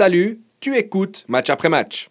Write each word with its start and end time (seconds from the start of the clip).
Salut, 0.00 0.40
tu 0.60 0.78
écoutes 0.78 1.26
match 1.28 1.50
après 1.50 1.68
match. 1.68 2.08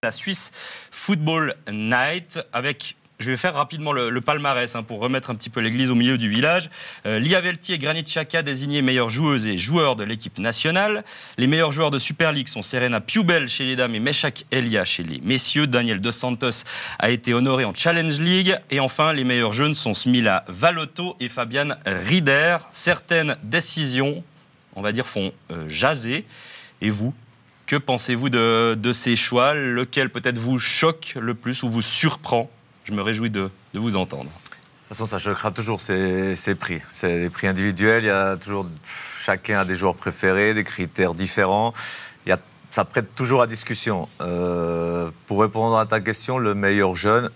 La 0.00 0.12
Suisse 0.12 0.52
Football 0.92 1.56
Night 1.72 2.40
avec 2.52 2.94
je 3.18 3.32
vais 3.32 3.36
faire 3.36 3.54
rapidement 3.54 3.92
le, 3.92 4.20
palmarès 4.20 4.76
hein, 4.76 4.84
pour 4.84 5.00
remettre 5.00 5.30
un 5.30 5.34
petit 5.34 5.50
peu 5.50 5.58
l'église 5.58 5.90
au 5.90 5.96
milieu 5.96 6.16
du 6.16 6.28
village. 6.28 6.70
Euh, 7.04 7.18
Lia 7.18 7.40
Velti 7.40 7.72
et 7.72 7.78
Granit 7.78 8.04
Xhaka 8.04 8.44
désignés 8.44 8.80
meilleures 8.80 9.10
joueuses 9.10 9.48
et 9.48 9.58
joueurs 9.58 9.96
de 9.96 10.04
l'équipe 10.04 10.38
nationale. 10.38 11.02
Les 11.36 11.48
meilleurs 11.48 11.72
joueurs 11.72 11.90
de 11.90 11.98
Super 11.98 12.30
League 12.30 12.46
sont 12.46 12.62
Serena 12.62 13.00
Piubel 13.00 13.48
chez 13.48 13.64
les 13.64 13.74
dames 13.74 13.96
et 13.96 14.00
Meshak 14.00 14.44
Elia 14.52 14.84
chez 14.84 15.02
les 15.02 15.20
messieurs. 15.20 15.66
Daniel 15.66 16.00
Dos 16.00 16.12
Santos 16.12 16.62
a 17.00 17.10
été 17.10 17.34
honoré 17.34 17.64
en 17.64 17.74
Challenge 17.74 18.20
League. 18.20 18.56
Et 18.70 18.78
enfin, 18.78 19.12
les 19.12 19.24
meilleurs 19.24 19.52
jeunes 19.52 19.74
sont 19.74 19.94
Smila 19.94 20.44
Valotto 20.46 21.16
et 21.18 21.28
Fabian 21.28 21.70
Rieder. 21.84 22.58
Certaines 22.72 23.36
décisions, 23.42 24.22
on 24.76 24.80
va 24.80 24.92
dire, 24.92 25.08
font 25.08 25.32
euh, 25.50 25.68
jaser. 25.68 26.24
Et 26.80 26.90
vous, 26.90 27.14
que 27.66 27.76
pensez-vous 27.76 28.30
de, 28.30 28.74
de, 28.74 28.92
ces 28.92 29.16
choix? 29.16 29.54
Lequel 29.54 30.10
peut-être 30.10 30.38
vous 30.38 30.58
choque 30.58 31.14
le 31.20 31.34
plus 31.34 31.62
ou 31.62 31.70
vous 31.70 31.82
surprend? 31.82 32.50
Je 32.84 32.92
me 32.92 33.02
réjouis 33.02 33.30
de, 33.30 33.50
vous 33.74 33.96
entendre. 33.96 34.24
De 34.24 34.28
toute 34.28 34.88
façon, 34.88 35.04
ça 35.04 35.18
choquera 35.18 35.50
toujours 35.50 35.80
ces, 35.80 36.34
prix. 36.58 36.80
C'est 36.88 37.20
des 37.20 37.28
prix 37.28 37.46
individuels. 37.46 38.04
Il 38.04 38.06
y 38.06 38.10
a 38.10 38.36
toujours 38.38 38.66
chacun 39.22 39.58
a 39.58 39.64
des 39.66 39.76
joueurs 39.76 39.94
préférés, 39.94 40.54
des 40.54 40.64
critères 40.64 41.12
différents. 41.12 41.74
Il 42.24 42.30
y 42.30 42.32
a, 42.32 42.38
ça 42.70 42.86
prête 42.86 43.14
toujours 43.14 43.42
à 43.42 43.46
discussion. 43.46 44.08
Euh, 44.22 45.10
pour 45.26 45.42
répondre 45.42 45.78
à 45.78 45.84
ta 45.84 46.00
question, 46.00 46.38
le 46.38 46.54
meilleur 46.54 46.96
jeune, 46.96 47.28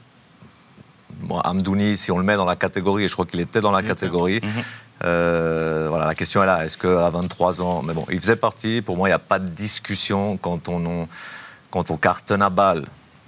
bon, 1.21 1.39
Amdouni, 1.41 1.99
si 1.99 2.11
on 2.11 2.17
le 2.17 2.25
met 2.25 2.37
dans 2.37 2.47
la 2.47 2.57
catégorie, 2.57 3.05
et 3.05 3.09
je 3.09 3.13
crois 3.13 3.27
qu'il 3.27 3.41
était 3.41 3.61
dans 3.61 3.73
la 3.73 3.83
catégorie. 3.83 4.41
Mhm. 4.43 4.63
Euh, 5.05 5.87
voilà, 5.89 6.07
la 6.07 6.15
question 6.15 6.43
est 6.43 6.47
là. 6.47 6.65
Est-ce 6.65 6.79
qu'à 6.79 7.11
23 7.11 7.63
ans, 7.63 7.83
mais 7.83 7.95
bon, 7.95 8.07
il 8.11 8.21
faisait 8.21 8.37
partie. 8.37 8.83
Pour 8.83 8.97
moi, 8.97 9.09
il 9.09 9.11
n'y 9.11 9.17
a 9.17 9.19
pas 9.19 9.39
de 9.39 9.49
discussion 9.49 10.37
quand 10.37 10.69
on, 10.69 11.97
cartonne 11.97 12.43
à 12.43 12.51
balle 12.51 12.85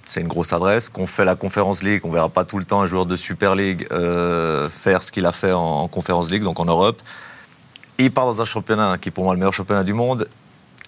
c'est 0.07 0.21
une 0.21 0.27
grosse 0.27 0.53
adresse. 0.53 0.87
Qu'on 0.89 1.07
fait 1.07 1.25
la 1.25 1.35
Conférence 1.35 1.81
League, 1.81 2.01
on 2.03 2.11
verra 2.11 2.29
pas 2.29 2.45
tout 2.45 2.59
le 2.59 2.65
temps 2.65 2.81
un 2.81 2.85
joueur 2.85 3.07
de 3.07 3.15
Super 3.15 3.55
League 3.55 3.87
euh, 3.91 4.69
faire 4.69 5.01
ce 5.01 5.11
qu'il 5.11 5.25
a 5.25 5.31
fait 5.31 5.51
en, 5.51 5.87
Conférence 5.87 6.29
League, 6.29 6.43
donc 6.43 6.59
en 6.59 6.65
Europe. 6.65 7.01
Il 7.97 8.11
part 8.11 8.25
dans 8.25 8.39
un 8.39 8.45
championnat 8.45 8.99
qui 8.99 9.09
est 9.09 9.11
pour 9.11 9.23
moi 9.23 9.33
le 9.33 9.39
meilleur 9.39 9.53
championnat 9.53 9.83
du 9.83 9.93
monde. 9.93 10.27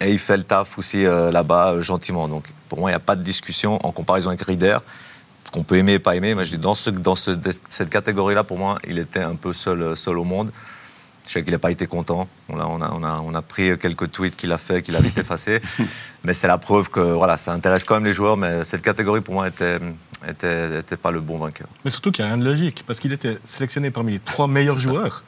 Et 0.01 0.11
il 0.11 0.19
fait 0.19 0.37
le 0.37 0.43
taf 0.43 0.77
aussi 0.77 1.03
euh, 1.03 1.31
là-bas 1.31 1.81
gentiment. 1.81 2.27
Donc 2.27 2.53
pour 2.69 2.77
moi, 2.77 2.91
il 2.91 2.93
n'y 2.93 2.97
a 2.97 2.99
pas 2.99 3.15
de 3.15 3.23
discussion 3.23 3.83
en 3.83 3.91
comparaison 3.91 4.29
avec 4.29 4.43
Rieder, 4.43 4.77
qu'on 5.51 5.63
peut 5.63 5.77
aimer 5.77 5.93
et 5.93 5.99
pas 5.99 6.15
aimer. 6.15 6.35
Mais 6.35 6.45
je 6.45 6.51
dis 6.51 6.59
dans, 6.59 6.75
ce, 6.75 6.91
dans 6.91 7.15
cette 7.15 7.89
catégorie-là, 7.89 8.43
pour 8.43 8.59
moi, 8.59 8.77
il 8.87 8.99
était 8.99 9.23
un 9.23 9.35
peu 9.35 9.51
seul 9.51 9.81
au 9.81 10.23
monde. 10.23 10.51
Je 11.27 11.33
sais 11.33 11.43
qu'il 11.43 11.51
n'a 11.51 11.59
pas 11.59 11.71
été 11.71 11.87
content. 11.87 12.27
On 12.49 12.59
a, 12.59 12.65
on, 12.65 12.81
a, 12.81 12.89
on, 12.91 13.03
a, 13.03 13.21
on 13.23 13.33
a, 13.33 13.41
pris 13.41 13.77
quelques 13.77 14.11
tweets 14.11 14.35
qu'il 14.35 14.51
a 14.51 14.57
fait, 14.57 14.81
qu'il 14.81 14.95
a 14.95 15.01
vite 15.01 15.17
effacé. 15.17 15.59
mais 16.23 16.33
c'est 16.33 16.47
la 16.47 16.57
preuve 16.57 16.89
que 16.89 16.99
voilà, 16.99 17.37
ça 17.37 17.53
intéresse 17.53 17.83
quand 17.83 17.95
même 17.95 18.05
les 18.05 18.13
joueurs. 18.13 18.37
Mais 18.37 18.63
cette 18.63 18.81
catégorie, 18.81 19.21
pour 19.21 19.33
moi, 19.33 19.47
était, 19.47 19.79
était, 20.27 20.79
était 20.79 20.97
pas 20.97 21.11
le 21.11 21.19
bon 21.19 21.37
vainqueur. 21.37 21.67
Mais 21.83 21.91
surtout 21.91 22.11
qu'il 22.11 22.23
n'y 22.23 22.31
a 22.31 22.33
rien 22.33 22.41
de 22.41 22.49
logique, 22.49 22.83
parce 22.87 22.99
qu'il 22.99 23.11
était 23.11 23.37
sélectionné 23.43 23.91
parmi 23.91 24.13
les 24.13 24.19
trois 24.19 24.47
meilleurs 24.47 24.79
joueurs. 24.79 25.23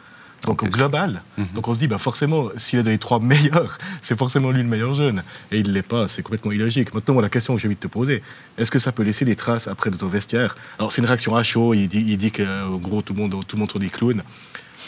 Donc 0.45 0.63
au 0.63 0.67
global. 0.67 1.21
Mhm. 1.37 1.47
Donc 1.53 1.67
on 1.67 1.73
se 1.73 1.79
dit, 1.79 1.87
bah 1.87 1.97
forcément, 1.97 2.49
s'il 2.55 2.79
est 2.79 2.83
dans 2.83 2.89
les 2.89 2.97
trois 2.97 3.19
meilleurs, 3.21 3.77
c'est 4.01 4.17
forcément 4.17 4.51
lui 4.51 4.63
le 4.63 4.69
meilleur 4.69 4.93
jeune. 4.93 5.21
Et 5.51 5.59
il 5.59 5.67
ne 5.67 5.73
l'est 5.73 5.81
pas, 5.81 6.07
c'est 6.07 6.21
complètement 6.21 6.51
illogique. 6.51 6.93
Maintenant, 6.93 7.19
la 7.19 7.29
question 7.29 7.55
que 7.55 7.61
j'ai 7.61 7.67
envie 7.67 7.75
de 7.75 7.79
te 7.81 7.87
poser, 7.87 8.23
est-ce 8.57 8.71
que 8.71 8.79
ça 8.79 8.91
peut 8.91 9.03
laisser 9.03 9.25
des 9.25 9.35
traces 9.35 9.67
après 9.67 9.89
de 9.89 9.97
ton 9.97 10.07
vestiaire? 10.07 10.55
Alors 10.77 10.91
c'est 10.91 11.01
une 11.01 11.07
réaction 11.07 11.35
à 11.35 11.43
chaud, 11.43 11.73
il 11.73 11.87
dit, 11.87 12.05
il 12.07 12.17
dit 12.17 12.31
que 12.31 12.77
gros, 12.77 13.01
tout 13.01 13.13
le 13.13 13.19
monde, 13.19 13.31
tout 13.45 13.55
le 13.55 13.59
monde 13.59 13.71
sont 13.71 13.79
des 13.79 13.89
clowns. 13.89 14.23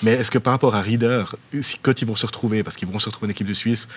Mais 0.03 0.11
est-ce 0.11 0.31
que 0.31 0.37
par 0.37 0.53
rapport 0.53 0.75
à 0.75 0.81
Reader, 0.81 1.35
quand 1.81 2.01
ils 2.01 2.07
vont 2.07 2.15
se 2.15 2.25
retrouver, 2.25 2.63
parce 2.63 2.75
qu'ils 2.75 2.87
vont 2.87 2.99
se 2.99 3.07
retrouver 3.07 3.27
en 3.27 3.31
équipe 3.31 3.47
de 3.47 3.53
Suisse, 3.53 3.87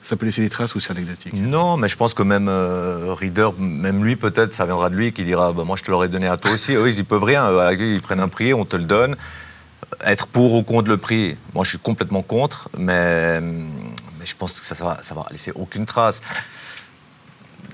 ça 0.00 0.16
peut 0.16 0.26
laisser 0.26 0.42
des 0.42 0.50
traces 0.50 0.74
ou 0.74 0.80
c'est 0.80 0.90
anecdotique 0.90 1.32
Non, 1.34 1.76
mais 1.76 1.86
je 1.86 1.96
pense 1.96 2.12
que 2.12 2.24
même 2.24 2.48
euh, 2.48 3.14
Reader, 3.14 3.50
même 3.58 4.04
lui 4.04 4.16
peut-être, 4.16 4.52
ça 4.52 4.66
viendra 4.66 4.90
de 4.90 4.96
lui 4.96 5.12
qui 5.12 5.22
dira 5.22 5.52
bah, 5.52 5.62
Moi 5.64 5.76
je 5.76 5.84
te 5.84 5.90
l'aurais 5.90 6.08
donné 6.08 6.26
à 6.26 6.36
toi 6.36 6.50
aussi. 6.50 6.74
Eux, 6.74 6.92
ils 6.92 7.04
peuvent 7.04 7.22
rien. 7.22 7.48
Ils 7.72 8.02
prennent 8.02 8.20
un 8.20 8.28
prix, 8.28 8.52
on 8.52 8.64
te 8.64 8.76
le 8.76 8.84
donne. 8.84 9.16
Être 10.04 10.26
pour 10.26 10.54
ou 10.54 10.64
contre 10.64 10.88
le 10.88 10.96
prix, 10.96 11.36
moi 11.54 11.64
je 11.64 11.70
suis 11.70 11.78
complètement 11.78 12.22
contre, 12.22 12.68
mais, 12.76 13.40
je 14.24 14.34
pense 14.36 14.58
que 14.58 14.64
ça, 14.64 14.74
ça, 14.74 14.84
va, 14.84 15.00
va 15.14 15.26
laisser 15.30 15.52
aucune 15.54 15.86
trace. 15.86 16.20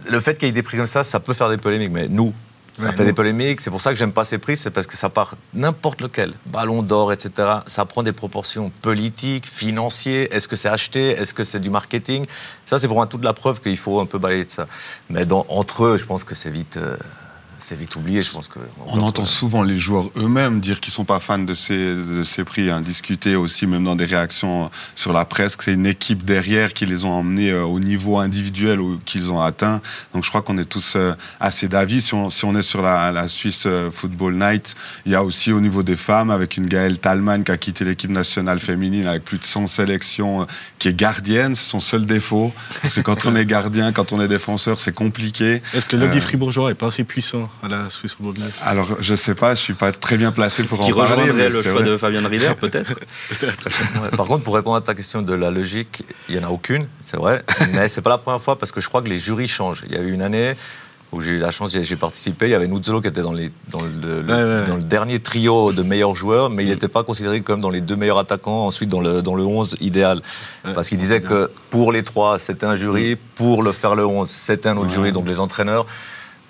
Le 0.06 0.20
fait 0.20 0.36
qu'il 0.36 0.48
y 0.48 0.50
ait 0.50 0.52
des 0.52 0.62
prix 0.62 0.76
comme 0.76 0.86
ça, 0.86 1.04
ça 1.04 1.20
peut 1.20 1.32
faire 1.32 1.48
des 1.48 1.58
polémiques, 1.58 1.92
mais 1.92 2.08
nous, 2.08 2.34
ça 2.80 2.92
fait 2.92 3.04
des 3.04 3.12
polémiques. 3.12 3.60
C'est 3.60 3.70
pour 3.70 3.80
ça 3.80 3.90
que 3.90 3.98
j'aime 3.98 4.12
pas 4.12 4.24
ces 4.24 4.38
prix, 4.38 4.56
c'est 4.56 4.70
parce 4.70 4.86
que 4.86 4.96
ça 4.96 5.08
part 5.08 5.34
n'importe 5.54 6.00
lequel, 6.00 6.32
ballon 6.46 6.82
d'or, 6.82 7.12
etc. 7.12 7.48
Ça 7.66 7.84
prend 7.84 8.02
des 8.02 8.12
proportions 8.12 8.70
politiques, 8.82 9.46
financières. 9.46 10.28
Est-ce 10.30 10.48
que 10.48 10.56
c'est 10.56 10.68
acheté? 10.68 11.10
Est-ce 11.10 11.34
que 11.34 11.44
c'est 11.44 11.60
du 11.60 11.70
marketing? 11.70 12.26
Ça, 12.66 12.78
c'est 12.78 12.86
pour 12.86 12.96
moi 12.96 13.06
toute 13.06 13.24
la 13.24 13.32
preuve 13.32 13.60
qu'il 13.60 13.76
faut 13.76 14.00
un 14.00 14.06
peu 14.06 14.18
balayer 14.18 14.44
de 14.44 14.50
ça. 14.50 14.66
Mais 15.10 15.24
dans, 15.24 15.44
entre 15.48 15.84
eux, 15.84 15.98
je 15.98 16.04
pense 16.04 16.24
que 16.24 16.34
c'est 16.34 16.50
vite. 16.50 16.76
Euh, 16.76 16.96
c'est 17.58 17.76
vite 17.76 17.96
oublié, 17.96 18.22
je 18.22 18.30
pense 18.30 18.48
que. 18.48 18.60
On, 18.86 19.00
entend 19.00 19.24
souvent 19.24 19.62
les 19.62 19.76
joueurs 19.76 20.10
eux-mêmes 20.16 20.60
dire 20.60 20.80
qu'ils 20.80 20.92
sont 20.92 21.04
pas 21.04 21.18
fans 21.18 21.38
de 21.38 21.54
ces, 21.54 21.94
de 21.94 22.22
ces 22.22 22.44
prix, 22.44 22.70
hein, 22.70 22.80
discuter 22.80 23.34
aussi, 23.36 23.66
même 23.66 23.84
dans 23.84 23.96
des 23.96 24.04
réactions 24.04 24.70
sur 24.94 25.12
la 25.12 25.24
presse, 25.24 25.56
que 25.56 25.64
c'est 25.64 25.72
une 25.72 25.86
équipe 25.86 26.24
derrière 26.24 26.72
qui 26.72 26.86
les 26.86 27.04
ont 27.04 27.10
emmenés 27.10 27.50
euh, 27.50 27.64
au 27.64 27.80
niveau 27.80 28.18
individuel 28.18 28.78
qu'ils 29.04 29.32
ont 29.32 29.40
atteint. 29.40 29.80
Donc 30.14 30.24
je 30.24 30.28
crois 30.28 30.42
qu'on 30.42 30.56
est 30.58 30.64
tous 30.64 30.94
euh, 30.96 31.14
assez 31.40 31.68
d'avis. 31.68 32.00
Si 32.00 32.14
on, 32.14 32.30
si 32.30 32.44
on 32.44 32.54
est 32.54 32.62
sur 32.62 32.80
la, 32.80 33.10
la, 33.10 33.26
Suisse 33.28 33.64
euh, 33.66 33.90
Football 33.90 34.34
Night, 34.34 34.76
il 35.04 35.12
y 35.12 35.14
a 35.14 35.24
aussi 35.24 35.52
au 35.52 35.60
niveau 35.60 35.82
des 35.82 35.96
femmes, 35.96 36.30
avec 36.30 36.56
une 36.56 36.66
Gaëlle 36.66 36.98
Talman 36.98 37.42
qui 37.42 37.50
a 37.50 37.58
quitté 37.58 37.84
l'équipe 37.84 38.10
nationale 38.10 38.60
féminine 38.60 39.06
avec 39.06 39.24
plus 39.24 39.38
de 39.38 39.44
100 39.44 39.66
sélections, 39.66 40.46
qui 40.78 40.88
est 40.88 40.94
gardienne, 40.94 41.54
c'est 41.54 41.70
son 41.70 41.80
seul 41.80 42.06
défaut. 42.06 42.52
Parce 42.82 42.94
que 42.94 43.00
quand 43.00 43.26
on 43.26 43.34
est 43.34 43.46
gardien, 43.46 43.92
quand 43.92 44.12
on 44.12 44.20
est 44.20 44.28
défenseur, 44.28 44.80
c'est 44.80 44.94
compliqué. 44.94 45.60
Est-ce 45.74 45.86
que 45.86 45.96
le 45.96 46.06
lobby 46.06 46.20
fribourgeois 46.20 46.70
est 46.70 46.74
pas 46.74 46.86
assez 46.86 47.04
puissant? 47.04 47.47
À 47.62 47.68
la 47.68 47.90
Swiss 47.90 48.14
Football 48.14 48.44
Alors, 48.64 48.88
je 49.00 49.14
sais 49.14 49.34
pas, 49.34 49.54
je 49.54 49.60
suis 49.60 49.74
pas 49.74 49.92
très 49.92 50.16
bien 50.16 50.32
placé 50.32 50.64
pour 50.64 50.80
en 50.80 50.90
parler. 50.90 51.26
Ce 51.26 51.32
qui 51.32 51.52
le 51.52 51.62
choix 51.62 51.82
de 51.82 51.96
Fabien 51.96 52.26
Rieder, 52.26 52.52
peut-être 52.60 52.94
Par 54.16 54.26
contre, 54.26 54.44
pour 54.44 54.54
répondre 54.54 54.76
à 54.76 54.80
ta 54.80 54.94
question 54.94 55.22
de 55.22 55.34
la 55.34 55.50
logique, 55.50 56.04
il 56.28 56.36
y 56.36 56.38
en 56.38 56.44
a 56.44 56.50
aucune, 56.50 56.88
c'est 57.00 57.16
vrai, 57.16 57.44
mais 57.72 57.88
c'est 57.88 58.02
pas 58.02 58.10
la 58.10 58.18
première 58.18 58.42
fois 58.42 58.58
parce 58.58 58.72
que 58.72 58.80
je 58.80 58.88
crois 58.88 59.02
que 59.02 59.08
les 59.08 59.18
jurys 59.18 59.48
changent. 59.48 59.84
Il 59.86 59.94
y 59.94 59.98
a 59.98 60.00
eu 60.00 60.12
une 60.12 60.22
année 60.22 60.54
où 61.12 61.20
j'ai 61.20 61.32
eu 61.32 61.38
la 61.38 61.50
chance, 61.50 61.76
j'ai 61.80 61.96
participé. 61.96 62.46
Il 62.46 62.50
y 62.50 62.54
avait 62.54 62.68
Nuzzolo 62.68 63.00
qui 63.00 63.08
était 63.08 63.22
dans, 63.22 63.32
les, 63.32 63.50
dans, 63.68 63.80
le, 63.80 64.22
dans, 64.22 64.76
le, 64.76 64.82
dernier 64.82 65.20
trio 65.20 65.72
de 65.72 65.82
meilleurs 65.82 66.14
joueurs, 66.14 66.50
mais 66.50 66.64
il 66.64 66.68
n'était 66.68 66.88
pas 66.88 67.02
considéré 67.02 67.40
comme 67.40 67.60
dans 67.60 67.70
les 67.70 67.80
deux 67.80 67.96
meilleurs 67.96 68.18
attaquants, 68.18 68.66
ensuite 68.66 68.90
dans 68.90 69.00
le, 69.00 69.22
dans 69.22 69.34
le 69.34 69.42
11 69.42 69.76
idéal. 69.80 70.20
Parce 70.62 70.88
qu'il 70.88 70.98
disait 70.98 71.22
que 71.22 71.50
pour 71.70 71.92
les 71.92 72.02
trois, 72.02 72.38
c'était 72.38 72.66
un 72.66 72.74
jury, 72.74 73.16
pour 73.36 73.62
le 73.62 73.72
faire 73.72 73.94
le 73.94 74.04
11, 74.04 74.28
c'était 74.28 74.68
un 74.68 74.76
autre 74.76 74.90
jury, 74.90 75.12
donc 75.12 75.26
les 75.26 75.40
entraîneurs. 75.40 75.86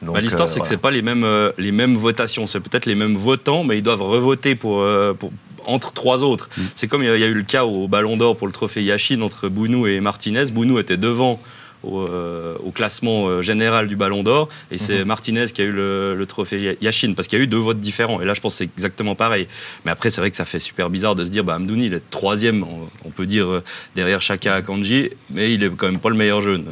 Bah, 0.03 0.21
l'histoire, 0.21 0.49
euh, 0.49 0.53
c'est 0.53 0.61
que 0.61 0.69
c'est 0.69 0.77
pas 0.77 0.91
les 0.91 1.03
mêmes, 1.03 1.25
euh, 1.25 1.53
les 1.59 1.73
mêmes 1.73 1.95
votations. 1.95 2.47
C'est 2.47 2.61
peut-être 2.61 2.87
les 2.87 2.95
mêmes 2.95 3.17
votants, 3.17 3.65
mais 3.65 3.79
ils 3.79 3.83
doivent 3.83 4.03
revoter 4.03 4.55
pour, 4.55 4.81
euh, 4.81 5.15
entre 5.67 5.93
trois 5.93 6.23
autres. 6.23 6.49
Mm. 6.57 6.63
C'est 6.75 6.89
comme 6.89 7.03
il 7.03 7.07
y, 7.07 7.25
a 7.25 7.27
eu 7.27 7.35
le 7.35 7.43
cas 7.43 7.65
au 7.65 7.89
Ballon 7.89 8.17
d'Or 8.17 8.37
pour 8.37 8.47
le 8.47 8.53
trophée 8.53 8.83
Yachine 8.83 9.23
entre 9.23 9.49
Bounou 9.49 9.87
et 9.87 10.01
Martinez. 10.01 10.45
Bounou 10.53 10.79
était 10.79 10.97
devant 10.97 11.41
au, 11.85 12.73
classement 12.75 13.41
général 13.41 13.89
du 13.89 13.97
Ballon 13.97 14.23
d'Or. 14.23 14.49
Et 14.71 14.79
c'est 14.79 15.01
mm-hmm. 15.01 15.05
Martinez 15.05 15.45
qui 15.47 15.63
a 15.63 15.65
eu 15.65 15.73
le, 15.73 16.25
trophée 16.29 16.77
Yachine, 16.81 17.15
parce 17.15 17.27
qu'il 17.27 17.39
y 17.39 17.43
a 17.43 17.45
eu 17.45 17.49
deux 17.49 17.59
votes 17.59 17.81
différents. 17.81 18.21
Et 18.21 18.25
là, 18.25 18.35
je 18.35 18.41
pense 18.41 18.55
que 18.55 18.59
c'est 18.59 18.65
exactement 18.65 19.15
pareil. 19.15 19.49
Mais 19.85 19.91
après, 19.91 20.11
c'est 20.11 20.21
vrai 20.21 20.31
que 20.31 20.37
ça 20.37 20.45
fait 20.45 20.59
super 20.59 20.91
bizarre 20.91 21.17
de 21.17 21.25
se 21.25 21.31
dire, 21.31 21.45
bah, 21.45 21.57
Amdouni, 21.57 21.87
il 21.87 21.95
est 21.95 22.11
troisième, 22.11 22.65
on, 23.05 23.11
peut 23.11 23.27
dire, 23.27 23.63
derrière 23.97 24.21
Chaka 24.21 24.55
Akanji, 24.55 25.11
mais 25.31 25.53
il 25.53 25.65
est 25.65 25.71
quand 25.71 25.87
même 25.87 26.01
pas 26.01 26.11
le 26.11 26.17
meilleur 26.17 26.41
jeune 26.41 26.67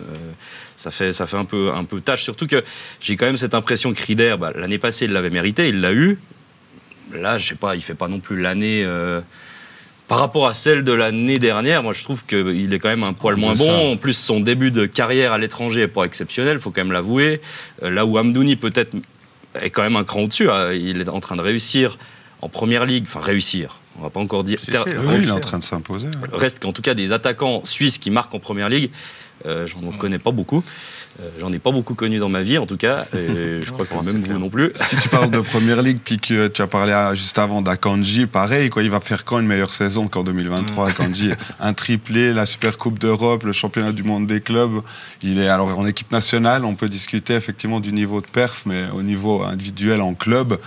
ça 0.77 0.91
fait, 0.91 1.13
ça 1.13 1.27
fait 1.27 1.37
un, 1.37 1.45
peu, 1.45 1.73
un 1.75 1.85
peu 1.85 2.01
tâche. 2.01 2.23
Surtout 2.23 2.47
que 2.47 2.63
j'ai 3.01 3.17
quand 3.17 3.27
même 3.27 3.37
cette 3.37 3.55
impression 3.55 3.93
que 3.93 4.03
Rieder, 4.03 4.37
bah, 4.39 4.53
l'année 4.55 4.79
passée, 4.79 5.07
il 5.07 5.13
l'avait 5.13 5.31
mérité, 5.31 5.69
il 5.69 5.81
l'a 5.81 5.93
eu. 5.93 6.19
Là, 7.13 7.39
je 7.39 7.47
sais 7.47 7.55
pas, 7.55 7.77
il 7.77 7.83
fait 7.83 7.95
pas 7.95 8.09
non 8.09 8.21
plus 8.21 8.41
l'année. 8.41 8.83
Euh, 8.85 9.21
par 10.09 10.21
rapport 10.21 10.47
à 10.47 10.53
celle 10.53 10.85
de 10.85 10.93
l'année 10.93 11.39
dernière, 11.39 11.83
moi 11.83 11.93
je 11.93 12.05
trouve 12.05 12.25
qu'il 12.25 12.73
est 12.73 12.79
quand 12.79 12.89
même 12.89 13.03
un 13.03 13.13
poil 13.13 13.37
moins 13.37 13.55
bon. 13.55 13.93
En 13.93 13.97
plus, 13.97 14.17
son 14.17 14.41
début 14.41 14.71
de 14.71 14.87
carrière 14.87 15.33
à 15.33 15.39
l'étranger 15.39 15.81
n'est 15.83 15.89
pas 15.89 16.05
exceptionnel, 16.05 16.59
il 16.59 16.61
faut 16.61 16.71
quand 16.71 16.83
même 16.83 16.93
l'avouer. 16.93 17.41
Euh, 17.83 17.91
là 17.91 18.07
où 18.07 18.17
Amdouni 18.19 18.57
peut-être 18.57 18.97
est 19.61 19.71
quand 19.71 19.83
même 19.83 19.97
un 19.97 20.05
cran 20.05 20.23
au-dessus, 20.23 20.51
hein. 20.51 20.73
il 20.73 21.01
est 21.01 21.09
en 21.09 21.21
train 21.21 21.37
de 21.37 21.43
réussir 21.43 21.99
en 22.41 22.49
première 22.49 22.87
ligue, 22.87 23.05
enfin 23.07 23.21
réussir. 23.21 23.81
On 23.99 24.03
va 24.03 24.11
pas 24.11 24.21
encore 24.21 24.45
dire. 24.45 24.59
oui, 24.69 25.19
il 25.23 25.29
est 25.29 25.31
en 25.31 25.41
train 25.41 25.59
de 25.59 25.65
s'imposer. 25.65 26.09
Reste 26.33 26.63
qu'en 26.63 26.73
tout 26.73 26.83
cas 26.83 26.95
des 26.95 27.13
attaquants 27.13 27.65
suisses 27.65 27.99
qui 27.99 28.11
marquent 28.11 28.35
en 28.35 28.39
première 28.39 28.69
ligue, 28.69 28.91
euh, 29.45 29.67
j'en 29.67 29.81
connais 29.99 30.19
pas 30.19 30.31
beaucoup. 30.31 30.63
Euh, 31.21 31.31
j'en 31.41 31.53
ai 31.53 31.59
pas 31.59 31.71
beaucoup 31.71 31.95
connu 31.95 32.19
dans 32.19 32.29
ma 32.29 32.43
vie, 32.43 32.59
en 32.59 32.67
tout 32.67 32.77
cas. 32.77 33.07
Et 33.15 33.61
je 33.63 33.73
crois 33.73 33.87
que 33.87 33.95
même 33.95 34.23
vous 34.23 34.39
non 34.39 34.51
plus. 34.51 34.73
Si 34.85 34.97
tu 34.97 35.09
parles 35.09 35.31
de 35.31 35.41
Première 35.57 35.83
Ligue, 35.83 35.99
puis 36.05 36.19
que 36.19 36.49
tu 36.49 36.63
as 36.63 36.67
parlé 36.67 36.93
juste 37.15 37.39
avant 37.39 37.63
d'Akanji, 37.63 38.27
pareil, 38.27 38.71
quoi, 38.71 38.83
il 38.83 38.91
va 38.91 39.01
faire 39.01 39.25
quand 39.25 39.39
une 39.39 39.47
meilleure 39.47 39.73
saison 39.73 40.09
qu'en 40.09 40.25
2023 40.25 40.91
Akanji 40.91 41.31
Un 41.61 41.73
triplé, 41.73 42.33
la 42.33 42.47
Super 42.47 42.77
Coupe 42.79 42.99
d'Europe, 42.99 43.45
le 43.45 43.53
championnat 43.53 43.93
du 43.93 44.03
monde 44.03 44.27
des 44.27 44.41
clubs. 44.41 44.83
Il 45.23 45.39
est 45.39 45.49
alors 45.49 45.77
en 45.79 45.87
équipe 45.87 46.13
nationale, 46.13 46.65
on 46.65 46.75
peut 46.75 46.89
discuter 46.89 47.35
effectivement 47.35 47.81
du 47.81 47.93
niveau 47.93 48.21
de 48.21 48.27
perf, 48.27 48.65
mais 48.67 48.85
au 48.95 49.03
niveau 49.03 49.43
individuel 49.43 50.01
en 50.01 50.15
club, 50.15 50.59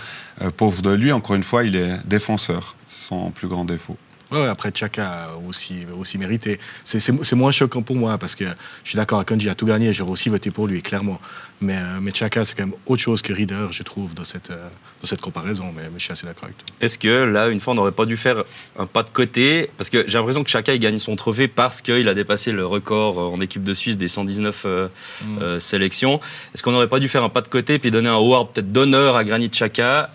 euh, 0.42 0.50
pauvre 0.50 0.82
de 0.82 0.90
lui, 0.90 1.12
encore 1.12 1.36
une 1.36 1.44
fois, 1.44 1.64
il 1.64 1.76
est 1.76 1.90
défenseur, 2.06 2.76
sans 2.88 3.30
plus 3.30 3.48
grand 3.48 3.64
défaut. 3.64 3.96
Ouais, 4.32 4.46
après 4.46 4.70
Chaka 4.74 5.28
aussi, 5.48 5.86
aussi 5.98 6.18
mérité. 6.18 6.58
C'est 6.84 7.32
moins 7.34 7.50
choquant 7.50 7.82
pour 7.82 7.96
moi 7.96 8.16
parce 8.18 8.34
que 8.34 8.44
je 8.84 8.88
suis 8.90 8.96
d'accord, 8.96 9.24
Kanji 9.24 9.48
a 9.48 9.54
tout 9.54 9.66
gagné, 9.66 9.92
j'aurais 9.92 10.12
aussi 10.12 10.28
voté 10.28 10.50
pour 10.50 10.66
lui, 10.68 10.82
clairement. 10.82 11.20
Mais, 11.60 11.76
euh, 11.76 11.98
mais 12.00 12.12
Chaka, 12.14 12.44
c'est 12.44 12.54
quand 12.56 12.66
même 12.66 12.76
autre 12.86 13.02
chose 13.02 13.20
que 13.22 13.32
Reader, 13.32 13.72
je 13.72 13.82
trouve, 13.82 14.14
dans 14.14 14.24
cette, 14.24 14.50
euh, 14.50 14.68
dans 15.02 15.06
cette 15.06 15.20
comparaison. 15.20 15.72
Mais, 15.76 15.82
je 15.96 16.02
suis 16.02 16.12
assez 16.12 16.26
d'accord 16.26 16.44
avec 16.44 16.56
toi. 16.56 16.66
Est-ce 16.80 16.98
que 16.98 17.24
là, 17.24 17.48
une 17.48 17.60
fois, 17.60 17.72
on 17.72 17.76
n'aurait 17.76 17.92
pas 17.92 18.06
dû 18.06 18.16
faire 18.16 18.44
un 18.78 18.86
pas 18.86 19.02
de 19.02 19.10
côté? 19.10 19.68
Parce 19.76 19.90
que 19.90 20.04
j'ai 20.06 20.16
l'impression 20.16 20.44
que 20.44 20.50
Chaka, 20.50 20.74
il 20.74 20.78
gagne 20.78 20.96
son 20.96 21.16
trophée 21.16 21.48
parce 21.48 21.82
qu'il 21.82 22.08
a 22.08 22.14
dépassé 22.14 22.52
le 22.52 22.64
record 22.64 23.18
en 23.18 23.40
équipe 23.40 23.64
de 23.64 23.74
Suisse 23.74 23.98
des 23.98 24.08
119 24.08 24.64
mm. 24.64 25.60
sélections. 25.60 26.20
Est-ce 26.54 26.62
qu'on 26.62 26.72
n'aurait 26.72 26.88
pas 26.88 27.00
dû 27.00 27.08
faire 27.08 27.24
un 27.24 27.28
pas 27.28 27.42
de 27.42 27.48
côté 27.48 27.78
puis 27.78 27.90
donner 27.90 28.08
un 28.08 28.14
award 28.14 28.52
peut-être 28.52 28.72
d'honneur 28.72 29.16
à 29.16 29.24
Granit 29.24 29.50
Chaka 29.52 30.10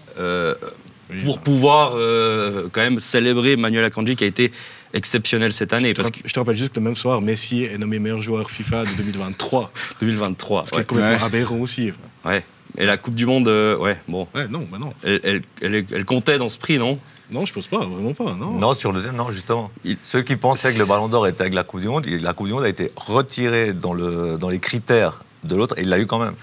pour 1.23 1.39
pouvoir 1.39 1.93
euh, 1.95 2.67
quand 2.71 2.81
même 2.81 2.99
célébrer 2.99 3.55
Manuel 3.55 3.85
Akanji 3.85 4.15
qui 4.15 4.23
a 4.23 4.27
été 4.27 4.51
exceptionnel 4.93 5.53
cette 5.53 5.73
année. 5.73 5.89
Je 5.89 5.93
te, 5.93 6.01
parce 6.01 6.11
que... 6.11 6.19
je 6.25 6.33
te 6.33 6.39
rappelle 6.39 6.57
juste 6.57 6.71
que 6.71 6.79
le 6.79 6.85
même 6.85 6.95
soir, 6.95 7.21
Messi 7.21 7.63
est 7.63 7.77
nommé 7.77 7.99
meilleur 7.99 8.21
joueur 8.21 8.49
FIFA 8.49 8.85
de 8.85 8.95
2023. 8.97 9.71
2023. 9.99 10.65
Ce 10.65 10.71
qui 10.71 10.79
est 10.79 10.83
complètement 10.85 11.25
aberrant 11.25 11.57
aussi. 11.57 11.91
Ouais. 12.23 12.43
Et 12.77 12.85
la 12.85 12.97
Coupe 12.97 13.15
du 13.15 13.25
Monde, 13.25 13.47
euh, 13.47 13.77
ouais, 13.77 13.97
bon. 14.07 14.27
Ouais, 14.35 14.47
non, 14.47 14.67
bah 14.69 14.77
non. 14.79 14.93
Elle, 15.03 15.43
elle, 15.61 16.05
comptait 16.05 16.37
dans 16.37 16.49
ce 16.49 16.57
prix, 16.57 16.77
non? 16.77 16.99
Non, 17.31 17.45
je 17.45 17.53
pense 17.53 17.67
pas, 17.67 17.85
vraiment 17.85 18.13
pas. 18.13 18.35
Non, 18.35 18.59
non 18.59 18.73
sur 18.73 18.91
le 18.91 18.97
deuxième, 18.97 19.15
non, 19.15 19.31
justement. 19.31 19.71
Ceux 20.01 20.21
qui 20.21 20.35
pensaient 20.35 20.73
que 20.73 20.79
le 20.79 20.85
Ballon 20.85 21.07
d'Or 21.07 21.27
était 21.27 21.41
avec 21.41 21.53
la 21.53 21.63
Coupe 21.63 21.79
du 21.79 21.87
Monde, 21.87 22.05
la 22.05 22.33
Coupe 22.33 22.47
du 22.47 22.53
Monde 22.53 22.65
a 22.65 22.69
été 22.69 22.91
retirée 22.95 23.73
dans, 23.73 23.93
le, 23.93 24.37
dans 24.37 24.49
les 24.49 24.59
critères 24.59 25.23
de 25.43 25.55
l'autre, 25.55 25.75
et 25.77 25.81
il 25.81 25.89
l'a 25.89 25.99
eu 25.99 26.05
quand 26.05 26.19
même. 26.19 26.35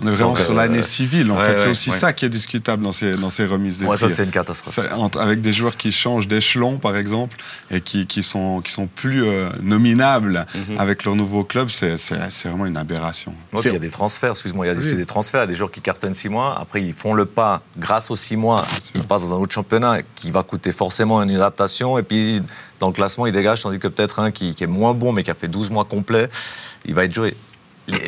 On 0.00 0.06
est 0.06 0.12
vraiment 0.12 0.36
sur 0.36 0.54
l'année 0.54 0.78
euh, 0.78 0.82
civile. 0.82 1.30
En 1.32 1.36
fait, 1.36 1.58
c'est 1.58 1.68
aussi 1.68 1.90
ça 1.90 2.12
qui 2.12 2.24
est 2.24 2.28
discutable 2.28 2.82
dans 2.82 2.92
ces, 2.92 3.16
dans 3.16 3.30
ces 3.30 3.44
remises 3.46 3.78
de 3.78 3.86
ouais, 3.86 3.96
ça, 3.96 4.08
c'est 4.08 4.24
une 4.24 4.30
catastrophe. 4.30 4.78
Avec 5.18 5.40
des 5.40 5.52
joueurs 5.52 5.76
qui 5.76 5.90
changent 5.90 6.28
d'échelon, 6.28 6.78
par 6.78 6.96
exemple, 6.96 7.36
et 7.70 7.80
qui, 7.80 8.06
qui, 8.06 8.22
sont, 8.22 8.60
qui 8.60 8.72
sont 8.72 8.86
plus 8.86 9.24
euh, 9.24 9.48
nominables 9.60 10.46
mhm. 10.54 10.78
avec 10.78 11.04
leur 11.04 11.16
nouveau 11.16 11.42
club, 11.42 11.68
c'est 11.68 11.96
vraiment 12.44 12.66
une 12.66 12.76
aberration. 12.76 13.34
il 13.52 13.72
y 13.72 13.76
a 13.76 13.78
des 13.78 13.90
transferts, 13.90 14.32
excuse-moi, 14.32 14.66
il 14.66 14.68
y 14.68 14.72
a 14.72 14.74
des, 14.74 14.94
des 14.94 15.06
transferts, 15.06 15.46
des 15.46 15.54
joueurs 15.54 15.70
qui 15.70 15.80
cartonnent 15.80 16.14
six 16.14 16.28
mois, 16.28 16.56
après 16.60 16.82
ils 16.82 16.92
font 16.92 17.14
le 17.14 17.26
pas, 17.26 17.62
grâce 17.76 18.10
aux 18.10 18.16
six 18.16 18.36
mois, 18.36 18.66
ils 18.94 19.02
passent 19.02 19.28
dans 19.28 19.36
un 19.36 19.40
autre 19.40 19.52
championnat 19.52 19.98
qui 20.14 20.30
va 20.30 20.42
coûter 20.42 20.72
forcément 20.72 21.22
une 21.22 21.34
adaptation, 21.34 21.98
et 21.98 22.02
puis 22.02 22.40
dans 22.78 22.88
le 22.88 22.92
classement, 22.92 23.26
ils 23.26 23.32
dégagent, 23.32 23.62
tandis 23.62 23.78
que 23.78 23.88
peut-être 23.88 24.20
un 24.20 24.30
qui, 24.30 24.54
qui, 24.54 24.64
est 24.64 24.68
moins 24.68 24.94
bon, 24.94 25.12
mais 25.12 25.22
qui 25.24 25.30
a 25.30 25.34
fait 25.34 25.48
12 25.48 25.70
mois 25.70 25.84
complets, 25.84 26.28
il 26.84 26.94
va 26.94 27.04
être 27.04 27.14
joué 27.14 27.36
les, 27.88 27.98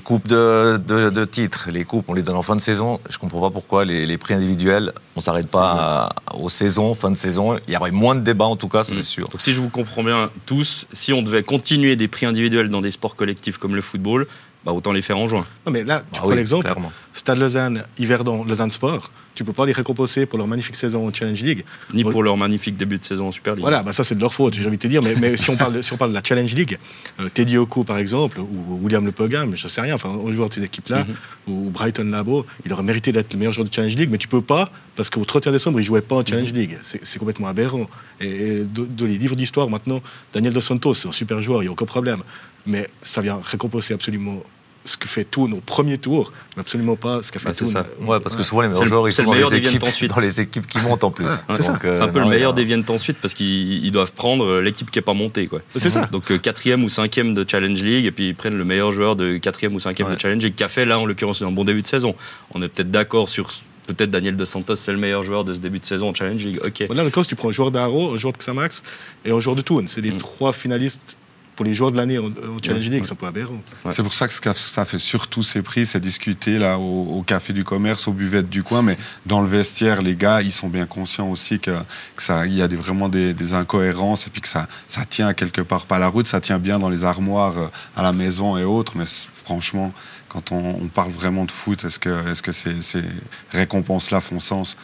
coupes 0.00 0.28
de, 0.28 1.24
titres, 1.24 1.68
les 1.72 1.84
coupes, 1.84 2.06
on 2.08 2.14
les 2.14 2.22
donne 2.22 2.36
en 2.36 2.42
fin 2.42 2.56
de 2.56 2.60
saison. 2.60 3.00
Je 3.08 3.16
ne 3.16 3.20
comprends 3.20 3.40
pas 3.40 3.50
pourquoi 3.50 3.84
les, 3.84 4.18
prix 4.18 4.34
individuels, 4.34 4.92
on 5.16 5.20
ne 5.20 5.22
s'arrête 5.22 5.48
pas 5.48 6.10
aux 6.34 6.48
saisons, 6.48 6.94
fin 6.94 7.10
de 7.10 7.16
saison. 7.16 7.58
Il 7.68 7.74
y 7.74 7.76
aurait 7.76 7.90
moins 7.90 8.14
de 8.14 8.20
débats 8.20 8.46
en 8.46 8.56
tout 8.56 8.68
cas, 8.68 8.84
c'est 8.84 8.98
mm. 8.98 9.02
sûr. 9.02 9.28
Donc 9.28 9.40
si 9.40 9.52
je 9.52 9.60
vous 9.60 9.68
comprends 9.68 10.02
bien 10.02 10.30
tous, 10.46 10.86
si 10.92 11.12
on 11.12 11.22
devait 11.22 11.42
continuer 11.42 11.96
des 11.96 12.08
prix 12.08 12.26
individuels 12.26 12.68
dans 12.68 12.80
des 12.80 12.90
sports 12.90 13.16
collectifs 13.16 13.58
comme 13.58 13.74
le 13.74 13.82
football, 13.82 14.26
bah, 14.64 14.72
autant 14.72 14.92
les 14.92 15.02
faire 15.02 15.18
en 15.18 15.26
juin. 15.26 15.46
Non, 15.66 15.72
mais 15.72 15.84
là, 15.84 16.00
tu 16.00 16.06
ah 16.12 16.18
prends 16.22 16.30
l'exemple, 16.30 16.68
Stade 17.12 17.38
Lausanne, 17.38 17.84
Yverdon, 17.98 18.44
Lausanne 18.44 18.70
Sport, 18.70 19.10
tu 19.34 19.44
peux 19.44 19.52
pas 19.52 19.64
les 19.64 19.72
récompenser 19.72 20.26
pour 20.26 20.38
leur 20.38 20.46
magnifique 20.46 20.76
saison 20.76 21.08
en 21.08 21.14
Challenge 21.14 21.42
League. 21.42 21.64
Ni 21.94 22.04
pour 22.04 22.22
leur 22.22 22.36
magnifique 22.36 22.76
début 22.76 22.98
de 22.98 23.04
saison 23.04 23.28
en 23.28 23.32
Super 23.32 23.54
League. 23.54 23.62
Voilà, 23.62 23.82
bah 23.82 23.92
ça 23.92 24.04
c'est 24.04 24.14
de 24.14 24.20
leur 24.20 24.34
faute, 24.34 24.54
j'ai 24.54 24.66
envie 24.66 24.76
de 24.76 24.82
te 24.82 24.88
dire. 24.88 25.02
Mais, 25.02 25.14
mais 25.14 25.36
si, 25.38 25.48
on 25.48 25.56
parle, 25.56 25.82
si 25.82 25.92
on 25.92 25.96
parle 25.96 26.10
de 26.10 26.16
la 26.16 26.22
Challenge 26.22 26.52
League, 26.54 26.78
euh, 27.20 27.28
Teddy 27.32 27.56
Oko 27.56 27.84
par 27.84 27.98
exemple, 27.98 28.38
ou 28.40 28.78
William 28.82 29.04
Le 29.04 29.12
Pogam, 29.12 29.56
je 29.56 29.66
sais 29.66 29.80
rien, 29.80 29.94
enfin, 29.94 30.10
un 30.10 30.32
joueur 30.32 30.48
de 30.48 30.54
ces 30.54 30.64
équipes-là, 30.64 31.04
mhm. 31.04 31.54
ou 31.54 31.70
Brighton 31.70 32.04
Labo, 32.04 32.44
il 32.66 32.72
aurait 32.72 32.82
mérité 32.82 33.12
d'être 33.12 33.32
le 33.32 33.38
meilleur 33.38 33.54
joueur 33.54 33.66
de 33.66 33.72
Challenge 33.72 33.96
League, 33.96 34.10
mais 34.10 34.18
tu 34.18 34.28
peux 34.28 34.42
pas, 34.42 34.70
parce 34.94 35.08
qu'au 35.08 35.24
31 35.24 35.52
décembre, 35.52 35.80
il 35.80 35.84
jouait 35.84 36.02
pas 36.02 36.16
en 36.16 36.26
Challenge 36.26 36.52
mhm. 36.52 36.58
League. 36.58 36.78
C'est 36.82 37.18
complètement 37.18 37.48
aberrant. 37.48 37.86
Et, 38.20 38.64
de, 38.64 39.06
les 39.06 39.16
livres 39.16 39.36
d'histoire 39.36 39.70
maintenant, 39.70 40.02
Daniel 40.34 40.52
Dos 40.52 40.60
Santos, 40.60 40.94
c'est 40.94 41.08
un 41.08 41.12
super 41.12 41.40
joueur, 41.40 41.62
il 41.62 41.66
n'y 41.66 41.68
a 41.68 41.72
aucun 41.72 41.86
problème. 41.86 42.22
Mais 42.66 42.86
ça 43.02 43.20
vient 43.20 43.40
récompenser 43.42 43.94
absolument 43.94 44.42
ce 44.84 44.96
que 44.96 45.06
fait 45.06 45.24
tout 45.24 45.46
nos 45.46 45.60
premiers 45.60 45.98
tours, 45.98 46.32
mais 46.56 46.62
absolument 46.62 46.96
pas 46.96 47.22
ce 47.22 47.30
qu'a 47.30 47.38
fait 47.38 47.52
tout. 47.52 47.66
Ça. 47.66 47.84
Ouais, 48.06 48.18
parce 48.20 48.34
que 48.34 48.42
souvent 48.42 48.62
les 48.62 48.68
meilleurs 48.68 48.86
joueurs 48.86 49.08
ils 49.08 49.12
sont 49.12 49.24
dans 49.24 49.34
les, 49.34 49.54
équipes, 49.54 50.08
dans 50.08 50.20
les, 50.20 50.40
équipes, 50.40 50.66
qui 50.66 50.78
montent 50.78 51.04
en 51.04 51.10
plus. 51.10 51.44
c'est 51.50 52.00
un 52.00 52.08
peu 52.08 52.20
le 52.20 52.26
meilleur 52.26 52.54
des 52.54 52.64
viennent 52.64 52.84
ensuite 52.88 53.18
parce 53.20 53.34
qu'ils 53.34 53.92
doivent 53.92 54.12
prendre 54.12 54.60
l'équipe 54.60 54.90
qui 54.90 54.98
n'est 54.98 55.02
pas 55.02 55.14
montée. 55.14 55.48
C'est 55.76 55.90
ça. 55.90 56.06
Donc 56.06 56.30
euh, 56.30 56.38
quatrième 56.38 56.84
ou 56.84 56.88
cinquième 56.88 57.34
de 57.34 57.44
Challenge 57.48 57.82
League 57.82 58.06
et 58.06 58.10
puis 58.10 58.28
ils 58.28 58.34
prennent 58.34 58.56
le 58.56 58.64
meilleur 58.64 58.92
joueur 58.92 59.16
de 59.16 59.36
quatrième 59.36 59.74
ou 59.74 59.80
cinquième 59.80 60.12
de 60.14 60.18
Challenge 60.18 60.42
League 60.42 60.54
qui 60.54 60.64
a 60.64 60.68
fait 60.68 60.86
là 60.86 60.98
en 60.98 61.04
l'occurrence 61.04 61.42
un 61.42 61.52
bon 61.52 61.64
début 61.64 61.82
de 61.82 61.86
saison. 61.86 62.14
On 62.54 62.62
est 62.62 62.68
peut-être 62.68 62.90
d'accord 62.90 63.28
sur 63.28 63.50
peut-être 63.86 64.10
Daniel 64.10 64.36
Dos 64.36 64.44
Santos, 64.44 64.76
c'est 64.76 64.92
le 64.92 64.98
meilleur 64.98 65.22
joueur 65.22 65.44
de 65.44 65.52
ce 65.52 65.58
début 65.58 65.78
de 65.78 65.84
saison 65.84 66.10
en 66.10 66.14
Challenge 66.14 66.42
League. 66.42 66.60
Ok. 66.64 66.84
Là, 66.90 67.04
le 67.04 67.10
tu 67.24 67.36
prends 67.36 67.48
un 67.48 67.52
joueur 67.52 67.70
d'Aro, 67.70 68.14
un 68.14 68.16
joueur 68.16 68.32
de 68.32 68.38
Xamax 68.38 68.82
et 69.24 69.30
un 69.30 69.40
joueur 69.40 69.56
de 69.56 69.62
Toon. 69.62 69.84
C'est 69.86 70.00
les 70.00 70.12
mm. 70.12 70.18
trois 70.18 70.52
finalistes 70.52 71.18
pour 71.60 71.66
les 71.66 71.74
joueurs 71.74 71.92
de 71.92 71.98
l'année 71.98 72.16
au, 72.16 72.32
Challenge 72.62 72.88
League, 72.88 73.04
c'est 73.04 73.12
un 73.12 73.16
peu 73.16 73.26
aberrant. 73.26 73.60
C'est 73.90 74.02
pour 74.02 74.14
ça 74.14 74.26
que 74.26 74.52
ça 74.54 74.84
fait 74.86 74.98
surtout 74.98 75.42
ces 75.42 75.60
prix, 75.60 75.84
c'est 75.84 76.00
discuter 76.00 76.58
là 76.58 76.78
au, 76.78 77.22
café 77.22 77.52
du 77.52 77.64
commerce, 77.64 78.08
aux 78.08 78.14
buvettes 78.14 78.48
du 78.48 78.62
coin, 78.62 78.80
mais 78.80 78.96
dans 79.26 79.42
le 79.42 79.46
vestiaire, 79.46 80.00
les 80.00 80.16
gars, 80.16 80.40
ils 80.40 80.52
sont 80.52 80.70
bien 80.70 80.86
conscients 80.86 81.28
aussi 81.28 81.60
que, 81.60 81.72
ça, 82.16 82.46
il 82.46 82.54
y 82.54 82.62
a 82.62 82.66
des, 82.66 82.76
vraiment 82.76 83.10
des, 83.10 83.52
incohérences 83.52 84.26
et 84.26 84.30
puis 84.30 84.40
que 84.40 84.48
ça, 84.48 84.68
ça 84.88 85.04
tient 85.04 85.34
quelque 85.34 85.60
part 85.60 85.84
pas 85.84 85.98
la 85.98 86.08
route, 86.08 86.26
ça 86.26 86.40
tient 86.40 86.58
bien 86.58 86.78
dans 86.78 86.88
les 86.88 87.04
armoires 87.04 87.58
euh, 87.58 87.66
à 87.94 88.02
la 88.02 88.14
maison 88.14 88.56
et 88.56 88.64
autres, 88.64 88.94
mais 88.96 89.04
franchement, 89.44 89.92
quand 90.30 90.52
on, 90.52 90.88
parle 90.88 91.10
vraiment 91.10 91.44
de 91.44 91.50
foot, 91.50 91.84
est-ce 91.84 91.98
que, 91.98 92.30
est-ce 92.30 92.40
que 92.40 92.52
ces, 92.52 92.80
ces 92.80 93.02
récompenses-là 93.50 94.22
font 94.22 94.40
sens? 94.40 94.78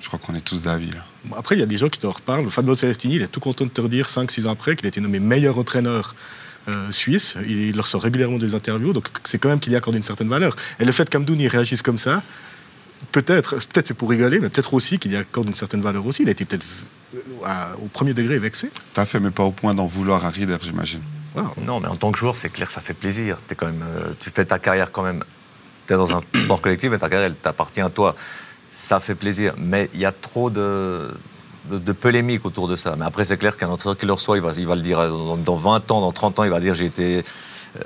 Je 0.00 0.06
crois 0.06 0.18
qu'on 0.18 0.34
est 0.34 0.44
tous 0.44 0.62
d'avis. 0.62 0.90
Après, 1.36 1.56
il 1.56 1.58
y 1.58 1.62
a 1.62 1.66
des 1.66 1.78
gens 1.78 1.88
qui 1.88 1.98
te 1.98 2.06
reparlent. 2.06 2.48
Fabio 2.48 2.74
Celestini, 2.74 3.16
il 3.16 3.22
est 3.22 3.28
tout 3.28 3.40
content 3.40 3.64
de 3.64 3.70
te 3.70 3.80
redire 3.80 4.06
5-6 4.06 4.46
ans 4.46 4.52
après 4.52 4.76
qu'il 4.76 4.86
a 4.86 4.88
été 4.88 5.00
nommé 5.00 5.18
meilleur 5.18 5.58
entraîneur 5.58 6.14
euh, 6.68 6.92
suisse. 6.92 7.36
Il, 7.46 7.74
leur 7.74 7.86
sort 7.86 8.02
régulièrement 8.02 8.38
des 8.38 8.54
interviews, 8.54 8.92
donc 8.92 9.08
c'est 9.24 9.38
quand 9.38 9.48
même 9.48 9.60
qu'il 9.60 9.72
y 9.72 9.76
accorde 9.76 9.96
une 9.96 10.02
certaine 10.02 10.28
valeur. 10.28 10.54
Et 10.78 10.84
le 10.84 10.92
fait 10.92 11.10
qu'Amdouni 11.10 11.48
réagisse 11.48 11.82
comme 11.82 11.98
ça, 11.98 12.22
peut-être, 13.10 13.56
peut-être 13.56 13.88
c'est 13.88 13.94
pour 13.94 14.10
rigoler, 14.10 14.38
mais 14.38 14.48
peut-être 14.48 14.74
aussi 14.74 14.98
qu'il 14.98 15.12
y 15.12 15.16
accorde 15.16 15.48
une 15.48 15.54
certaine 15.54 15.80
valeur 15.80 16.06
aussi. 16.06 16.22
Il 16.22 16.28
a 16.28 16.32
été 16.32 16.44
peut-être 16.44 16.66
au 17.82 17.88
premier 17.88 18.14
degré 18.14 18.38
vexé. 18.38 18.68
Tout 18.68 19.00
à 19.00 19.04
fait, 19.04 19.18
mais 19.18 19.30
pas 19.30 19.44
au 19.44 19.52
point 19.52 19.74
d'en 19.74 19.86
vouloir 19.86 20.24
à 20.24 20.30
Rieder, 20.30 20.58
j'imagine. 20.62 21.00
Non, 21.64 21.80
mais 21.80 21.88
en 21.88 21.96
tant 21.96 22.10
que 22.10 22.18
joueur, 22.18 22.36
c'est 22.36 22.48
clair, 22.48 22.70
ça 22.70 22.80
fait 22.80 22.94
plaisir. 22.94 23.38
Es 23.50 23.54
quand 23.54 23.66
même, 23.66 23.84
euh, 23.96 24.12
tu 24.18 24.28
fais 24.30 24.44
ta 24.44 24.58
carrière 24.58 24.90
quand 24.90 25.02
même. 25.02 25.22
Tu 25.86 25.94
es 25.94 25.96
dans 25.96 26.16
un 26.16 26.20
sport 26.34 26.60
collectif, 26.60 26.90
mais 26.90 26.98
ta 26.98 27.08
carrière, 27.08 27.28
elle 27.28 27.36
t'appartient 27.36 27.80
à 27.80 27.88
toi 27.88 28.16
ça 28.70 29.00
fait 29.00 29.14
plaisir. 29.14 29.54
Mais 29.58 29.90
il 29.94 30.00
y 30.00 30.06
a 30.06 30.12
trop 30.12 30.50
de, 30.50 31.10
de, 31.70 31.92
polémiques 31.92 32.44
autour 32.44 32.68
de 32.68 32.76
ça. 32.76 32.96
Mais 32.98 33.04
après, 33.04 33.24
c'est 33.24 33.36
clair 33.36 33.56
qu'un 33.56 33.68
entraîneur 33.68 33.96
qui 33.96 34.06
le 34.06 34.12
reçoit, 34.12 34.36
il 34.36 34.42
va, 34.42 34.52
il 34.56 34.66
va 34.66 34.74
le 34.74 34.82
dire 34.82 34.98
dans, 35.08 35.56
20 35.56 35.90
ans, 35.90 36.00
dans 36.00 36.12
30 36.12 36.40
ans, 36.40 36.44
il 36.44 36.50
va 36.50 36.60
dire 36.60 36.74
j'ai 36.74 36.86
été 36.86 37.24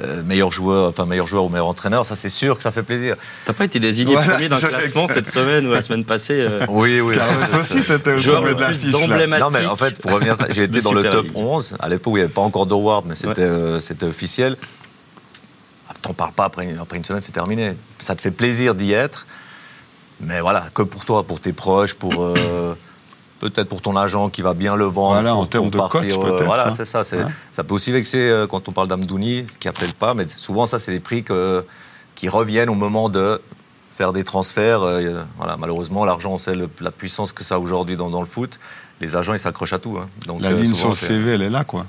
euh, 0.01 0.23
meilleur 0.23 0.53
joueur, 0.53 0.89
enfin 0.89 1.07
meilleur 1.07 1.27
joueur 1.27 1.45
ou 1.45 1.49
meilleur 1.49 1.67
entraîneur, 1.67 2.07
ça 2.07 2.15
c'est 2.15 2.29
sûr 2.29 2.57
que 2.57 2.63
ça 2.63 2.71
fait 2.71 2.85
plaisir. 2.85 3.17
T'as 3.45 3.53
pas 3.53 3.65
été 3.65 3.81
désigné 3.81 4.15
premier 4.15 4.49
dans 4.49 4.57
le 4.57 4.69
classement 4.69 5.07
cette 5.07 5.29
semaine 5.29 5.67
ou 5.67 5.73
la 5.73 5.83
semaine 5.83 6.05
passée 6.05 6.41
euh... 6.41 6.65
Oui, 6.69 7.01
oui. 7.01 7.17
aussi, 7.55 7.83
t'étais 7.83 8.13
au 8.13 8.19
joueur 8.19 8.45
le 8.45 8.55
plus 8.55 8.95
emblématique. 8.95 9.45
Non, 9.45 9.51
mais 9.51 9.67
en 9.67 9.77
fait, 9.77 9.99
pour 9.99 10.13
revenir, 10.13 10.37
j'ai 10.51 10.65
été 10.65 10.81
dans 10.81 10.93
le 10.93 11.11
top 11.11 11.27
11. 11.35 11.77
À 11.81 11.89
l'époque, 11.89 12.13
où 12.13 12.17
il 12.17 12.21
n'y 12.21 12.25
avait 12.25 12.33
pas 12.33 12.43
encore 12.43 12.67
d'award, 12.67 13.05
mais 13.07 13.15
c'était 13.15 13.43
euh, 13.43 13.81
c'était 13.81 14.07
officiel. 14.07 14.57
T'en 16.03 16.15
parles 16.15 16.33
pas 16.33 16.45
après, 16.45 16.75
après 16.81 16.97
une 16.97 17.05
semaine, 17.05 17.23
c'est 17.23 17.33
terminé. 17.33 17.77
Ça 17.99 18.15
te 18.15 18.23
fait 18.23 18.31
plaisir 18.31 18.75
d'y 18.75 18.93
être. 18.93 19.27
Mais 20.23 20.41
voilà, 20.41 20.67
que 20.75 20.83
pour 20.83 21.05
toi, 21.05 21.25
pour 21.25 21.41
tes 21.41 21.53
proches, 21.53 21.95
pour 21.95 22.23
euh, 22.23 22.75
peut-être 23.41 23.69
pour 23.69 23.83
ton 23.83 23.97
agent 23.97 24.31
qui 24.31 24.43
va 24.43 24.55
bien 24.55 24.77
le 24.77 24.85
vendre. 24.85 25.15
Voilà, 25.15 25.35
en 25.35 25.47
termes 25.47 25.71
de 25.71 25.79
coach, 25.79 26.05
euh, 26.05 26.17
peut-être. 26.17 26.45
Voilà, 26.45 26.69
hein. 26.69 26.71
c'est 26.71 26.85
ça. 26.85 27.03
Ça 27.05 27.65
peut 27.65 27.75
aussi 27.75 27.93
vexer 27.93 28.19
euh, 28.19 28.47
quand 28.47 28.69
on 28.69 28.73
parle 28.73 28.89
d'Amdouni, 28.89 29.47
qui 29.59 29.69
appelle 29.69 29.95
pas, 29.95 30.15
mais 30.15 30.29
souvent, 30.29 30.67
ça, 30.67 30.79
c'est 30.79 30.93
des 30.93 31.01
prix 31.01 31.25
que, 31.25 31.65
qui 32.15 32.29
reviennent 32.29 32.71
au 32.71 32.75
moment 32.75 33.09
de 33.09 33.41
faire 33.91 34.13
des 34.13 34.25
transferts. 34.25 34.81
voilà, 35.37 35.57
malheureusement, 35.59 36.05
l'argent, 36.05 36.39
c'est 36.39 36.55
la 36.81 36.91
puissance 36.91 37.33
que 37.33 37.43
ça 37.45 37.57
a 37.57 37.59
aujourd'hui 37.59 37.97
dans, 37.97 38.21
le 38.21 38.27
foot. 38.27 38.59
Les 39.01 39.17
agents, 39.17 39.35
ils 39.35 39.41
s'accrochent 39.41 39.73
à 39.73 39.79
tout. 39.79 39.99
Hein. 39.99 40.09
Donc, 40.27 40.41
la 40.41 40.53
ligne 40.53 40.75
sur 40.75 40.91
le 40.91 40.95
CV, 40.95 41.33
elle 41.33 41.43
est 41.43 41.51
là, 41.51 41.65
quoi. 41.65 41.87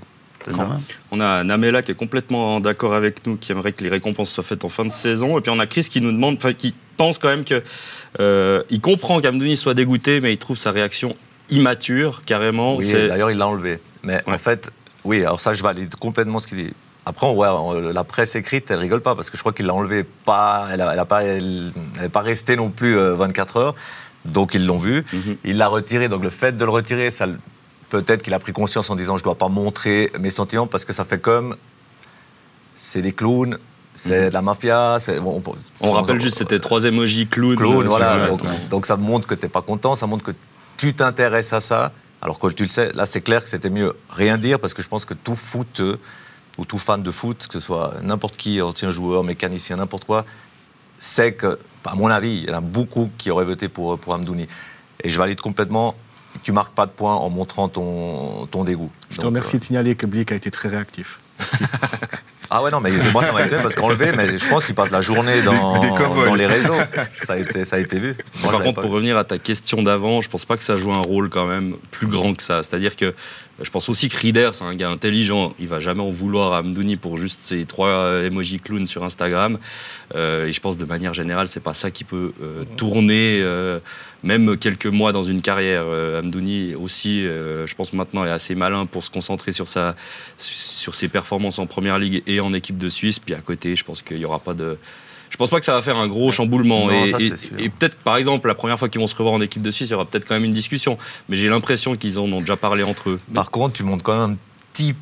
On 1.12 1.20
a 1.20 1.44
Namela 1.44 1.82
qui 1.82 1.92
est 1.92 1.96
complètement 1.96 2.60
d'accord 2.60 2.94
avec 2.94 3.26
nous, 3.26 3.38
qui 3.38 3.52
aimerait 3.52 3.72
que 3.72 3.84
les 3.84 3.90
récompenses 3.90 4.32
soient 4.32 4.44
faites 4.44 4.66
en 4.66 4.70
fin 4.70 4.86
de 4.86 4.92
saison. 4.92 5.38
Et 5.38 5.42
puis 5.42 5.52
on 5.52 5.60
a 5.60 5.68
Chris 5.68 5.88
qui 5.90 6.02
nous 6.02 6.12
demande, 6.12 6.36
enfin 6.38 6.54
qui 6.54 6.74
pense 6.98 7.20
quand 7.20 7.30
même 7.30 7.44
que 7.44 7.64
euh, 8.20 8.64
il 8.70 8.82
comprend 8.82 9.22
qu'Amdouni 9.22 9.56
soit 9.56 9.74
dégoûté, 9.74 10.22
mais 10.22 10.34
il 10.34 10.38
trouve 10.38 10.58
sa 10.58 10.72
réaction 10.72 11.16
immature, 11.50 12.24
carrément. 12.26 12.76
Oui, 12.76 12.92
d'ailleurs 12.92 13.32
il 13.32 13.38
l'a 13.38 13.48
enlevé. 13.48 13.80
Mais 14.04 14.22
en 14.28 14.38
fait, 14.38 14.72
oui, 15.04 15.22
alors 15.22 15.40
ça 15.40 15.54
je 15.54 15.64
valide 15.64 15.96
complètement 15.96 16.40
ce 16.40 16.48
qu'il 16.48 16.58
dit. 16.58 16.74
Après, 17.06 17.30
ouais, 17.30 17.48
la 17.92 18.04
presse 18.06 18.36
écrite, 18.36 18.72
elle 18.72 18.80
rigole 18.80 19.02
pas 19.02 19.14
parce 19.14 19.30
que 19.30 19.36
je 19.36 19.42
crois 19.42 19.52
qu'il 19.52 19.66
l'a 19.66 19.74
enlevé 19.74 20.04
pas, 20.04 20.68
elle 20.72 20.80
n'est 20.80 21.06
pas, 21.06 21.24
elle, 21.24 21.74
pas 22.12 22.22
restée 22.22 22.56
non 22.56 22.70
plus 22.70 22.96
24 22.96 23.58
euh, 23.58 23.60
heures. 23.60 23.76
Donc 24.26 24.54
ils 24.54 24.66
l'ont 24.66 24.78
vu, 24.78 25.04
mhm. 25.12 25.36
il 25.44 25.58
l'a 25.58 25.68
retiré. 25.68 26.08
Donc 26.08 26.24
le 26.24 26.30
fait 26.30 26.56
de 26.56 26.64
le 26.64 26.72
retirer, 26.72 27.10
ça 27.10 27.28
peut-être 27.94 28.24
qu'il 28.24 28.34
a 28.34 28.40
pris 28.40 28.54
conscience 28.54 28.90
en 28.90 28.96
disant 28.96 29.18
je 29.18 29.22
ne 29.22 29.26
dois 29.26 29.36
pas 29.36 29.50
montrer 29.50 30.12
mes 30.20 30.32
sentiments 30.32 30.66
parce 30.66 30.84
que 30.84 30.94
ça 30.94 31.06
fait 31.06 31.20
comme 31.20 31.56
c'est 32.74 33.04
des 33.04 33.12
clowns, 33.12 33.60
c'est 33.96 34.24
mhm. 34.24 34.30
de 34.30 34.34
la 34.34 34.42
mafia. 34.42 34.98
on, 35.80 35.92
rappelle 35.92 36.20
juste, 36.20 36.40
c'était 36.40 36.60
trois 36.60 36.86
émojis 36.86 37.28
clown. 37.28 37.56
Clown, 37.56 37.86
voilà. 37.86 38.30
Donc, 38.72 38.88
ça 38.88 38.98
montre 38.98 39.28
que 39.28 39.36
tu 39.36 39.44
n'es 39.44 39.50
pas 39.50 39.62
content, 39.62 39.96
ça 39.96 40.08
montre 40.08 40.24
que 40.24 40.32
tu 40.76 40.94
t'intéresses 40.94 41.54
à 41.54 41.60
ça. 41.60 41.92
Alors 42.24 42.40
que 42.40 42.48
tu 42.48 42.64
le 42.64 42.70
sais, 42.70 42.92
là 42.94 43.06
c'est 43.06 43.20
clair 43.20 43.44
que 43.44 43.50
c'était 43.50 43.70
mieux 43.70 43.94
rien 44.10 44.38
dire 44.38 44.58
parce 44.58 44.74
que 44.74 44.82
je 44.82 44.88
pense 44.88 45.04
que 45.04 45.14
tout 45.14 45.36
foot 45.36 45.82
ou 46.58 46.66
tout 46.66 46.78
fan 46.78 47.04
de 47.04 47.12
foot, 47.12 47.48
que 47.48 47.54
ce 47.54 47.60
soit 47.60 47.96
n'importe 48.02 48.38
qui, 48.38 48.62
ancien 48.62 48.92
joueur, 48.92 49.24
mécanicien, 49.24 49.76
n'importe 49.76 50.06
quoi, 50.06 50.26
sait 50.98 51.34
que, 51.34 51.60
à 51.86 51.96
mon 51.96 52.08
avis, 52.08 52.38
il 52.38 52.50
y 52.50 52.52
en 52.52 52.58
a 52.58 52.62
beaucoup 52.62 53.12
qui 53.18 53.30
auraient 53.30 53.46
voté 53.46 53.68
pour, 53.68 54.00
pour 54.00 54.14
Amdouni. 54.14 54.48
Et 55.04 55.10
je 55.10 55.18
valide 55.18 55.42
complètement 55.42 55.96
tu 56.42 56.52
marques 56.52 56.74
pas 56.74 56.86
de 56.86 56.92
points 56.92 57.16
en 57.16 57.30
montrant 57.30 57.70
ton, 57.70 58.48
ton 58.48 58.64
dégoût. 58.64 58.92
Je 59.12 59.18
te 59.18 59.26
remercie 59.26 59.60
de 59.60 59.64
signaler 59.64 59.96
que 59.96 60.06
Blick 60.06 60.32
a 60.32 60.36
été 60.36 60.52
très 60.52 60.70
réactif. 60.70 61.20
Ah 62.56 62.62
ouais, 62.62 62.70
non, 62.70 62.82
mais 62.82 62.92
moi, 63.12 63.24
ça 63.24 63.32
m'a 63.32 63.48
été 63.48 63.56
parce 63.56 63.74
qu'enlevé, 63.74 64.12
mais 64.16 64.38
je 64.38 64.48
pense 64.48 64.66
qu'il 64.66 64.76
passe 64.76 64.92
la 64.92 65.02
journée 65.02 65.42
dans, 65.42 65.80
dans, 66.26 66.36
les 66.36 66.46
réseaux. 66.46 66.76
Ça 67.24 67.34
a 67.34 67.38
été, 67.38 67.66
ça 67.66 67.78
a 67.78 67.80
été 67.80 67.98
vu. 67.98 68.16
Par 68.44 68.62
contre, 68.62 68.80
pour 68.80 68.92
revenir 68.92 69.18
à 69.18 69.24
ta 69.24 69.40
question 69.40 69.82
d'avant, 69.82 70.22
je 70.22 70.30
pense 70.30 70.46
pas 70.46 70.56
que 70.56 70.62
ça 70.62 70.78
joue 70.78 70.94
un 70.94 71.02
rôle 71.02 71.30
quand 71.30 71.48
même 71.48 71.76
plus 71.90 72.06
grand 72.06 72.36
que 72.36 72.44
ça. 72.44 72.62
C'est-à-dire 72.62 72.96
que 72.96 73.16
je 73.62 73.70
pense 73.70 73.88
aussi 73.88 74.10
que 74.10 74.18
Rieder, 74.18 74.50
c'est 74.52 74.64
un 74.64 74.74
gars 74.74 74.90
intelligent. 74.90 75.54
Il 75.60 75.68
va 75.68 75.80
jamais 75.80 76.02
en 76.02 76.10
vouloir 76.10 76.54
à 76.54 76.60
Amdouni 76.60 76.96
pour 76.96 77.18
juste 77.18 77.42
ses 77.42 77.66
trois 77.66 78.24
emojis 78.24 78.60
clowns 78.60 78.88
sur 78.88 79.04
Instagram. 79.04 79.60
Euh, 80.16 80.48
et 80.48 80.52
je 80.52 80.60
pense 80.60 80.78
de 80.78 80.86
manière 80.86 81.14
générale, 81.14 81.48
c'est 81.48 81.60
pas 81.60 81.74
ça 81.74 81.92
qui 81.92 82.04
peut 82.04 82.34
euh, 82.42 82.64
tourner, 82.78 83.40
euh, 83.42 83.80
même 84.24 84.58
quelques 84.58 84.88
mois 84.88 85.12
dans 85.12 85.22
une 85.22 85.42
carrière. 85.42 85.86
Amdouni 85.86 86.74
aussi, 86.74 87.24
je 87.24 87.76
pense 87.76 87.94
maintenant, 87.94 88.26
est 88.26 88.32
assez 88.32 88.56
malin 88.56 88.86
pour 88.86 89.04
se 89.04 89.12
concentrer 89.12 89.52
sur, 89.52 89.68
sa, 89.68 89.96
sur 90.38 90.96
ses 90.96 91.08
performances 91.08 91.60
en 91.60 91.68
première 91.68 92.00
ligue 92.00 92.24
et 92.26 92.40
en 92.40 92.54
équipe 92.54 92.78
de 92.78 92.90
Suisse. 92.90 93.20
Puis 93.20 93.36
à 93.36 93.42
côté, 93.42 93.76
je 93.76 93.84
pense 93.84 94.02
qu'il 94.02 94.18
n'y 94.18 94.26
aura 94.26 94.40
pas 94.40 94.54
de 94.54 94.78
je 95.34 95.38
pense 95.38 95.50
pas 95.50 95.60
que 95.60 95.66
ça 95.66 95.74
va 95.74 95.82
faire 95.82 95.98
un 95.98 96.08
gros 96.08 96.32
chamboulement. 96.32 96.92
et, 96.92 97.70
peut-être, 97.70 97.98
par 97.98 98.18
exemple, 98.18 98.48
la 98.48 98.54
première 98.54 98.78
fois 98.78 98.88
qu'ils 98.88 99.02
vont 99.02 99.08
se 99.08 99.16
revoir 99.16 99.34
en 99.34 99.42
équipe 99.42 99.64
de 99.64 99.72
Suisse, 99.72 99.90
il 99.90 99.94
y 99.94 99.96
aura 99.96 100.06
peut-être 100.06 100.28
quand 100.28 100.36
même 100.36 100.44
une 100.44 100.54
discussion. 100.54 100.96
Mais 101.28 101.38
j'ai 101.38 101.50
l'impression 101.50 101.96
qu'ils 101.96 102.20
en 102.20 102.32
ont 102.32 102.40
déjà 102.40 102.56
parlé 102.56 102.84
entre 102.84 103.10
eux. 103.10 103.20
Par 103.34 103.50
contre, 103.50 103.74
tu 103.74 103.84
montres 103.84 104.04
quand 104.04 104.14
même 104.14 104.34
un 104.34 104.38
petit 104.72 104.94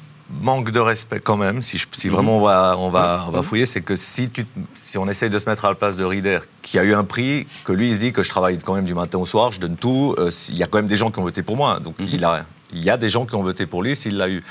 manque 0.42 0.72
de 0.72 0.80
respect 0.80 1.20
quand 1.20 1.36
même, 1.36 1.62
si, 1.62 1.84
si 1.92 2.08
mhm. 2.08 2.14
vraiment 2.14 2.38
on 2.38 2.42
va, 2.42 2.78
on 2.78 2.90
va, 2.90 3.26
on 3.28 3.32
va 3.32 3.42
fouiller, 3.42 3.66
c'est 3.66 3.82
que 3.82 3.98
si, 3.98 4.30
tu, 4.30 4.46
si 4.74 4.98
on 4.98 5.06
essaye 5.10 5.30
de 5.30 5.38
se 5.38 5.50
mettre 5.50 5.66
à 5.66 5.68
la 5.68 5.76
place 5.76 5.98
de 5.98 6.06
Rieder, 6.06 6.40
qui 6.62 6.80
a 6.80 6.86
eu 6.86 6.94
un 6.94 7.04
prix, 7.04 7.46
que 7.66 7.74
lui 7.74 7.90
il 7.90 7.96
se 7.96 8.00
dit 8.00 8.14
que 8.14 8.24
je 8.24 8.30
travaille 8.30 8.58
quand 8.58 8.76
même 8.76 8.86
du 8.86 8.94
matin 8.94 9.18
au 9.18 9.26
soir, 9.26 9.52
je 9.52 9.60
donne 9.60 9.76
tout, 9.76 10.16
euh, 10.18 10.32
il 10.48 10.56
y 10.56 10.64
a 10.64 10.68
quand 10.68 10.78
même 10.78 10.88
des 10.88 10.96
gens 10.96 11.12
qui 11.12 11.20
ont 11.20 11.24
voté 11.24 11.44
pour 11.44 11.58
moi, 11.58 11.82
donc 11.82 12.00
mhm. 12.00 12.08
il, 12.14 12.24
a, 12.24 12.46
il 12.72 12.82
y 12.82 12.90
a 12.90 12.96
des 12.96 13.10
gens 13.10 13.26
qui 13.26 13.36
ont 13.36 13.44
voté 13.44 13.66
pour 13.66 13.84
lui 13.84 13.94
s'il 13.98 14.16
l'a 14.16 14.30
eu. 14.30 14.42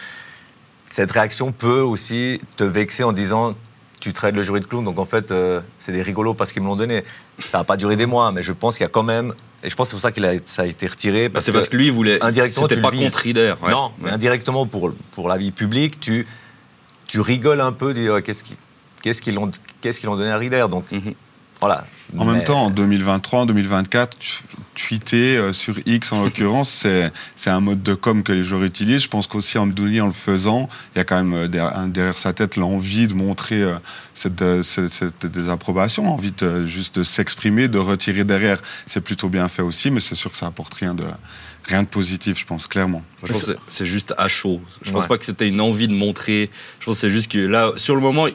Cette 0.90 1.12
réaction 1.12 1.52
peut 1.52 1.80
aussi 1.80 2.38
te 2.58 2.64
vexer 2.64 3.02
en 3.02 3.12
disant 3.12 3.54
tu 4.00 4.12
traites 4.12 4.34
le 4.34 4.42
jury 4.42 4.60
de 4.60 4.64
clown. 4.64 4.84
Donc 4.84 4.98
en 4.98 5.04
fait, 5.04 5.30
euh, 5.30 5.60
c'est 5.78 5.92
des 5.92 6.02
rigolos 6.02 6.34
parce 6.34 6.52
qu'ils 6.52 6.62
me 6.62 6.66
l'ont 6.66 6.76
donné. 6.76 7.04
Ça 7.38 7.58
n'a 7.58 7.64
pas 7.64 7.76
duré 7.76 7.96
des 7.96 8.06
mois, 8.06 8.32
mais 8.32 8.42
je 8.42 8.52
pense 8.52 8.76
qu'il 8.76 8.84
y 8.84 8.88
a 8.88 8.90
quand 8.90 9.02
même. 9.02 9.34
Et 9.62 9.68
je 9.68 9.76
pense 9.76 9.88
que 9.88 9.90
c'est 9.90 9.96
pour 9.96 10.00
ça 10.00 10.12
qu'il 10.12 10.24
a, 10.24 10.32
ça 10.44 10.62
a 10.62 10.66
été 10.66 10.86
retiré. 10.86 11.28
Bah, 11.28 11.40
c'est 11.40 11.52
parce 11.52 11.68
que 11.68 11.76
lui, 11.76 11.86
il 11.86 11.92
voulait. 11.92 12.22
Indirectement, 12.22 12.66
c'était 12.68 12.80
pas 12.80 12.90
contre 12.90 13.18
Rider. 13.18 13.54
Non, 13.68 13.92
mais 13.98 14.10
indirectement, 14.10 14.66
pour, 14.66 14.92
pour 15.12 15.28
la 15.28 15.36
vie 15.36 15.52
publique, 15.52 16.00
tu, 16.00 16.26
tu 17.06 17.20
rigoles 17.20 17.60
un 17.60 17.72
peu, 17.72 17.94
dire 17.94 18.22
qu'est-ce 18.22 18.42
qu'ils 18.42 18.56
qu'est-ce 19.02 19.22
qu'ils 19.22 19.38
ont, 19.38 19.50
qu'est-ce 19.80 20.00
qu'ils 20.00 20.08
ont 20.08 20.16
donné 20.16 20.30
à 20.30 20.36
Rider. 20.36 20.64
Donc 20.70 20.90
mhm. 20.90 21.14
Voilà. 21.60 21.84
En 22.18 22.24
même 22.24 22.42
temps, 22.42 22.64
en 22.64 22.70
2023, 22.70 23.40
en 23.40 23.46
2024, 23.46 24.16
tweeter 24.74 25.36
euh, 25.36 25.52
sur 25.52 25.76
X 25.86 26.12
en 26.12 26.24
l'occurrence, 26.24 26.86
c'est 27.36 27.50
un 27.50 27.60
mode 27.60 27.82
de 27.82 27.94
com 27.94 28.22
que 28.22 28.32
les 28.32 28.42
joueurs 28.42 28.64
utilisent. 28.64 29.02
Je 29.02 29.08
pense 29.08 29.26
qu'aussi 29.26 29.58
Amdouni, 29.58 30.00
en 30.00 30.06
le 30.06 30.12
faisant, 30.12 30.68
il 30.94 30.98
y 30.98 31.00
a 31.00 31.04
quand 31.04 31.16
même 31.22 31.34
euh, 31.34 31.86
derrière, 31.86 32.16
sa 32.16 32.32
tête 32.32 32.56
l'envie 32.56 33.06
de 33.06 33.14
montrer 33.14 33.62
euh, 33.62 33.74
cette, 34.14 34.62
cette, 34.62 35.26
désapprobation, 35.26 36.04
l'envie 36.04 36.32
de, 36.32 36.66
juste 36.66 36.98
de 36.98 37.04
s'exprimer, 37.04 37.68
de 37.68 37.78
retirer 37.78 38.24
derrière. 38.24 38.60
C'est 38.86 39.00
plutôt 39.00 39.28
bien 39.28 39.48
fait 39.48 39.62
aussi, 39.62 39.90
mais 39.90 40.00
c'est 40.00 40.16
sûr 40.16 40.32
que 40.32 40.36
ça 40.36 40.46
apporte 40.46 40.74
rien 40.74 40.94
de, 40.94 41.04
rien 41.64 41.82
de 41.82 41.88
positif, 41.88 42.38
je 42.38 42.46
pense, 42.46 42.66
clairement. 42.66 43.04
Je 43.22 43.32
pense 43.32 43.44
que 43.44 43.52
c'est 43.68 43.86
juste 43.86 44.14
à 44.18 44.28
chaud. 44.28 44.60
Je 44.82 44.90
pense 44.90 45.06
pas 45.06 45.18
que 45.18 45.24
c'était 45.24 45.48
une 45.48 45.60
envie 45.60 45.88
de 45.88 45.94
montrer. 45.94 46.50
Je 46.80 46.86
pense 46.86 46.96
que 46.96 47.00
c'est 47.00 47.10
juste 47.10 47.30
que 47.30 47.38
là, 47.38 47.72
sur 47.76 47.94
le 47.94 48.00
moment, 48.00 48.26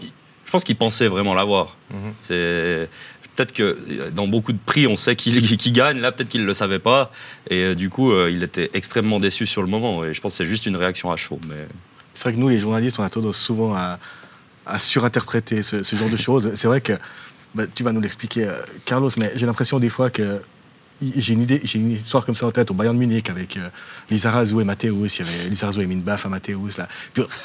je 0.45 0.51
pense 0.51 0.63
qu'il 0.63 0.75
pensait 0.75 1.07
vraiment 1.07 1.33
l'avoir. 1.33 1.75
Mhm. 1.91 2.13
C'est 2.21 2.89
peut-être 3.35 3.51
que 3.51 3.63
euh, 3.63 4.11
dans 4.11 4.27
beaucoup 4.27 4.53
de 4.53 4.57
prix, 4.57 4.87
on 4.87 4.95
sait 4.95 5.15
qu'il 5.15 5.41
gagne. 5.73 5.99
Là, 5.99 6.11
peut-être 6.11 6.29
qu'il 6.29 6.41
ne 6.41 6.45
le 6.45 6.53
savait 6.53 6.79
pas. 6.79 7.11
Et 7.49 7.63
euh, 7.63 7.75
du 7.75 7.89
coup, 7.89 8.11
euh, 8.11 8.31
il 8.31 8.43
était 8.43 8.69
extrêmement 8.73 9.19
déçu 9.19 9.45
sur 9.45 9.61
le 9.61 9.67
moment. 9.67 10.03
Et 10.03 10.13
je 10.13 10.21
pense 10.21 10.33
que 10.33 10.37
c'est 10.37 10.45
juste 10.45 10.65
une 10.65 10.75
réaction 10.75 11.11
à 11.11 11.15
chaud. 11.15 11.39
Mais... 11.47 11.67
C'est 12.13 12.29
vrai 12.29 12.33
que 12.33 12.39
nous, 12.39 12.49
les 12.49 12.59
journalistes, 12.59 12.99
on 12.99 13.03
a 13.03 13.09
tendance 13.09 13.37
souvent 13.37 13.73
à, 13.75 13.99
surinterpréter 14.79 15.61
ce, 15.61 15.83
genre 15.95 16.09
de 16.09 16.17
choses. 16.17 16.53
C'est 16.55 16.67
vrai 16.67 16.81
que 16.81 16.93
bah, 17.53 17.65
tu 17.67 17.83
vas 17.83 17.91
nous 17.91 18.01
l'expliquer, 18.01 18.49
Carlos, 18.85 19.11
mais 19.17 19.31
j'ai 19.35 19.45
l'impression 19.45 19.79
des 19.79 19.89
fois 19.89 20.09
que 20.09 20.41
j'ai 21.01 21.33
une 21.33 21.41
idée, 21.41 21.61
j'ai 21.63 21.79
une 21.79 21.91
histoire 21.91 22.25
comme 22.25 22.35
ça 22.35 22.45
en 22.45 22.51
tête 22.51 22.71
au 22.71 22.73
Bayern 22.73 22.95
de 22.95 22.99
Munich 22.99 23.29
avec 23.29 23.57
euh, 23.57 23.69
Lizarazu 24.09 24.61
et 24.61 24.63
Matthäus. 24.63 25.19
Il 25.19 25.25
y 25.25 25.29
avait 25.29 25.49
Lizarazu 25.49 25.81
et 25.81 25.85
Minbaf 25.85 26.25
à 26.25 26.29
Matthäus. 26.29 26.77
Là. 26.77 26.87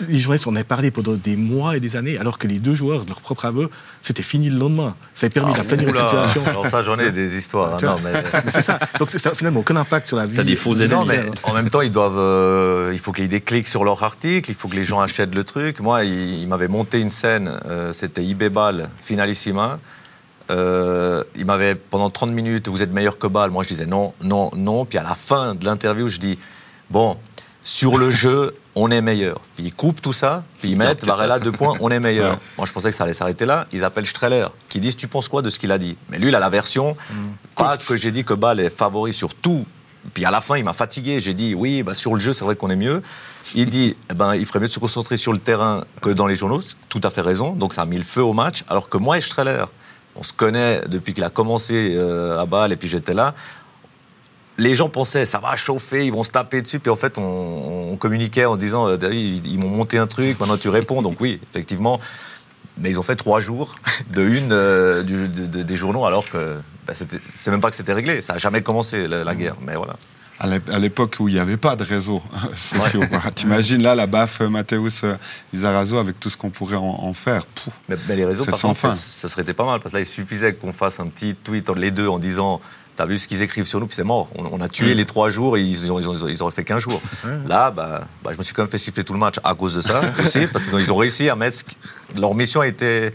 les 0.09 0.19
journalistes 0.19 0.47
en 0.47 0.55
avaient 0.55 0.65
parlé 0.65 0.91
pendant 0.91 1.15
des 1.15 1.37
mois 1.37 1.77
et 1.77 1.81
des 1.81 1.97
années, 1.97 2.19
alors 2.19 2.39
que 2.39 2.47
les 2.47 2.61
deux 2.61 2.75
joueurs, 2.75 3.05
de 3.05 3.09
leur 3.09 3.21
propre 3.21 3.47
aveu, 3.47 3.69
c'était 4.03 4.23
fini 4.23 4.51
le 4.51 4.59
lendemain. 4.59 4.95
Ça 5.15 5.27
a 5.27 5.31
permis 5.31 5.53
ah, 5.55 5.59
d'aplanir 5.59 5.89
une 5.89 5.95
situation. 5.95 6.45
Alors 6.47 6.67
ça, 6.67 6.83
j'en 6.83 6.99
ai 6.99 7.11
des 7.11 7.37
histoires. 7.37 7.75
Hein, 7.75 7.79
non, 7.83 7.97
mais... 8.03 8.13
c'est 8.49 8.63
ça. 8.63 8.79
Donc 8.99 9.11
ça, 9.11 9.35
finalement 9.35 9.61
aucun 9.61 9.77
impact 9.77 10.09
sur 10.09 10.17
la 10.17 10.27
vie. 10.27 10.37
T'as 10.37 10.45
des 10.45 10.57
faux 10.57 10.75
éléments. 10.75 11.05
mais 11.05 11.25
en 11.43 11.55
même 11.55 11.71
temps, 11.71 11.81
ils 11.81 11.93
doivent, 11.93 12.19
euh, 12.19 12.91
il 12.93 12.99
faut 12.99 13.13
qu'il 13.13 13.25
y 13.25 13.27
ait 13.27 13.29
des 13.29 13.41
clics 13.41 13.69
sur 13.69 13.85
leur 13.85 14.03
article, 14.03 14.51
il 14.51 14.55
faut 14.55 14.69
que 14.69 14.77
les 14.77 14.85
gens 14.85 15.01
achètent 15.01 15.35
le 15.35 15.45
truc. 15.45 15.81
Moi, 15.81 16.05
il, 16.05 16.47
m'avait 16.49 16.69
monté 16.69 17.01
une 17.01 17.11
scène, 17.11 17.61
euh, 17.67 17.93
c'était 17.93 18.25
Ibebal 18.25 18.89
finalissima. 19.01 19.79
Euh, 20.51 21.23
il 21.37 21.45
m'avait 21.45 21.75
pendant 21.75 22.11
30 22.11 22.31
minutes, 22.31 22.69
vous 22.69 22.83
êtes 22.83 22.93
meilleur 22.93 23.19
que 23.19 23.27
Bâle. 23.27 23.51
Moi, 23.51 23.63
je 23.63 23.69
disais 23.69 23.87
non, 23.87 24.13
non, 24.23 24.51
non. 24.57 24.85
Puis 24.85 24.99
à 24.99 25.03
la 25.03 25.15
fin 25.15 25.55
de 25.55 25.65
l'interview, 25.65 26.09
je 26.09 26.19
dis 26.19 26.39
bon, 26.91 27.17
sur 27.63 27.99
le 27.99 28.11
jeu, 28.11 28.57
on 28.75 28.91
est 28.91 29.03
meilleur. 29.03 29.41
Puis 29.55 29.67
ils 29.67 29.75
coupent 29.75 30.01
tout 30.01 30.13
ça, 30.13 30.45
puis 30.61 30.71
ils 30.71 30.77
mettent 30.77 31.05
Varela 31.05 31.39
deux 31.39 31.53
points, 31.53 31.77
on 31.81 31.91
est 31.91 32.01
meilleur. 32.01 32.39
Moi, 32.57 32.67
je 32.67 32.73
pensais 32.73 32.91
que 32.91 32.97
ça 32.97 33.05
allait 33.05 33.15
s'arrêter 33.15 33.47
là. 33.47 33.67
Ils 33.73 33.85
appellent 33.85 34.07
Streller, 34.07 34.47
qui 34.69 34.81
disent 34.81 34.97
tu 34.97 35.09
penses 35.09 35.29
quoi 35.29 35.43
de 35.43 35.51
ce 35.51 35.59
qu'il 35.59 35.73
a 35.73 35.79
dit? 35.79 35.97
Mais 36.09 36.19
lui, 36.19 36.29
il 36.29 36.35
a 36.35 36.41
la 36.41 36.51
version, 36.51 36.97
mm. 37.11 37.15
pas 37.57 37.77
que 37.77 37.97
j'ai 37.97 38.13
dit 38.13 38.25
que 38.25 38.35
Bâle 38.35 38.61
est 38.61 38.71
favori 38.71 39.13
sur 39.13 39.35
tout. 39.35 39.65
Puis 40.15 40.25
à 40.25 40.31
la 40.31 40.41
fin, 40.41 40.57
il 40.57 40.65
m'a 40.65 40.73
fatigué. 40.73 41.21
J'ai 41.21 41.35
dit 41.35 41.55
oui, 41.55 41.83
bah, 41.83 41.95
sur 41.95 42.15
le 42.15 42.21
jeu, 42.21 42.33
c'est 42.33 42.45
vrai 42.45 42.57
qu'on 42.57 42.71
est 42.71 42.77
mieux. 42.77 43.03
Il 43.55 43.69
dit 43.69 43.97
eh 44.11 44.15
ben, 44.15 44.35
il 44.35 44.47
ferait 44.47 44.61
mieux 44.61 44.69
de 44.69 44.73
se 44.73 44.79
concentrer 44.79 45.17
sur 45.17 45.33
le 45.33 45.39
terrain 45.39 45.85
que 46.01 46.11
dans 46.11 46.27
les 46.27 46.35
journaux. 46.35 46.63
Tout 46.89 47.01
à 47.05 47.11
fait 47.11 47.21
raison. 47.21 47.53
Donc 47.53 47.75
ça 47.75 47.83
a 47.83 47.87
mis 47.87 47.99
le 47.99 48.05
feu 48.05 48.23
au 48.23 48.33
match. 48.33 48.65
Alors 48.69 48.89
que 48.89 48.97
moi 48.97 49.19
et 49.19 49.21
Streller, 49.21 49.65
on 50.17 50.23
se 50.23 50.33
connaît 50.33 50.83
depuis 50.89 51.15
qu'il 51.15 51.25
a 51.25 51.31
commencé 51.31 51.95
euh, 51.95 52.41
à 52.41 52.47
Bâle 52.47 52.73
et 52.73 52.77
puis 52.77 52.89
j'étais 52.89 53.15
là. 53.15 53.35
Les 54.59 54.75
gens 54.75 54.89
pensaient 54.89 55.25
ça 55.25 55.39
va 55.39 55.57
chauffer, 55.57 56.07
ils 56.07 56.13
vont 56.13 56.23
se 56.23 56.31
taper 56.31 56.61
dessus. 56.61 56.81
Puis 56.81 56.91
en 56.91 56.97
fait, 56.97 57.17
on, 57.17 57.97
communiquait 57.99 58.45
en 58.45 58.57
disant 58.57 58.89
euh, 58.89 58.97
ils, 59.13 59.59
m'ont 59.59 59.69
monté 59.69 59.99
un 59.99 60.07
truc, 60.07 60.39
maintenant 60.41 60.57
tu 60.57 60.69
réponds. 60.69 61.03
Donc 61.03 61.21
oui, 61.21 61.41
effectivement. 61.51 62.01
Mais 62.79 62.91
ils 62.91 62.99
ont 62.99 63.03
fait 63.03 63.17
trois 63.17 63.41
jours 63.41 63.77
de 64.11 64.23
une 64.23 64.53
euh, 64.53 65.03
des 65.03 65.77
journaux 65.77 66.05
alors 66.05 66.29
que 66.29 66.57
bah, 66.87 66.95
c'est 66.95 67.51
même 67.51 67.61
pas 67.61 67.71
que 67.71 67.77
c'était 67.77 67.93
réglé. 67.93 68.21
Ça 68.21 68.35
n'a 68.35 68.39
jamais 68.39 68.63
commencé 68.63 69.07
la 69.07 69.35
guerre. 69.35 69.57
Mais 69.67 69.75
voilà 69.75 69.97
à 70.41 70.79
l'époque 70.79 71.17
où 71.21 71.29
il 71.29 71.35
n'y 71.35 71.41
avait 71.41 71.57
pas 71.57 71.77
de 71.77 71.85
réseaux 71.85 72.23
sociaux. 72.57 73.03
T'imagines 73.35 73.83
là 73.83 73.95
la 73.95 74.07
baffe 74.07 74.41
Mathéus 74.41 75.05
Izarazo 75.53 75.99
avec 75.99 76.19
tout 76.19 76.31
ce 76.31 76.37
qu'on 76.37 76.51
pourrait 76.51 76.77
en, 76.77 77.13
faire. 77.13 77.45
mais, 77.89 77.97
les 78.17 78.25
réseaux, 78.25 78.45
par 78.45 78.59
contre, 78.59 78.79
ça, 78.79 78.95
ça, 78.95 79.29
serait 79.29 79.45
pas 79.53 79.67
mal 79.67 79.81
parce 79.81 79.93
que 79.93 79.99
là, 79.99 80.03
il 80.03 80.07
suffisait 80.07 80.55
qu'on 80.55 80.73
fasse 80.73 80.99
un 81.01 81.07
petit 81.07 81.35
tweet 81.35 81.69
entre 81.69 81.81
les 81.81 81.91
deux 81.91 82.09
en 82.09 82.19
disant 82.19 82.61
T'as 83.01 83.07
vu 83.07 83.19
ce 83.19 83.27
qu'ils 83.27 83.41
écrivent 83.41 83.65
sur 83.65 83.81
nous, 83.81 83.87
puis 83.87 83.97
c'est 83.97 84.05
mort. 84.05 84.29
On, 84.37 84.61
a 84.61 84.69
tué 84.69 84.93
mm. 84.93 84.99
les 84.99 85.07
trois 85.07 85.31
jours 85.31 85.57
et 85.57 85.63
ils, 85.63 85.91
ont, 85.91 85.99
ils, 86.01 86.43
auraient 86.43 86.53
fait 86.53 86.65
qu'un 86.65 86.79
jour. 86.79 87.01
Là, 87.47 87.71
bah, 87.71 88.03
bah, 88.23 88.31
je 88.35 88.37
me 88.37 88.43
suis 88.43 88.53
quand 88.53 88.61
même 88.61 88.71
fait 88.71 88.77
siffler 88.77 89.05
tout 89.05 89.15
le 89.15 89.19
match 89.19 89.37
à 89.43 89.55
cause 89.55 89.75
de 89.75 89.81
ça 89.81 90.03
aussi, 90.23 90.47
parce 90.49 90.67
qu'ils 90.67 90.93
ont 90.93 90.97
réussi 90.97 91.31
à 91.31 91.35
mettre. 91.35 91.59
Leur 92.19 92.35
mission 92.35 92.61
a 92.61 92.67
été 92.67 93.13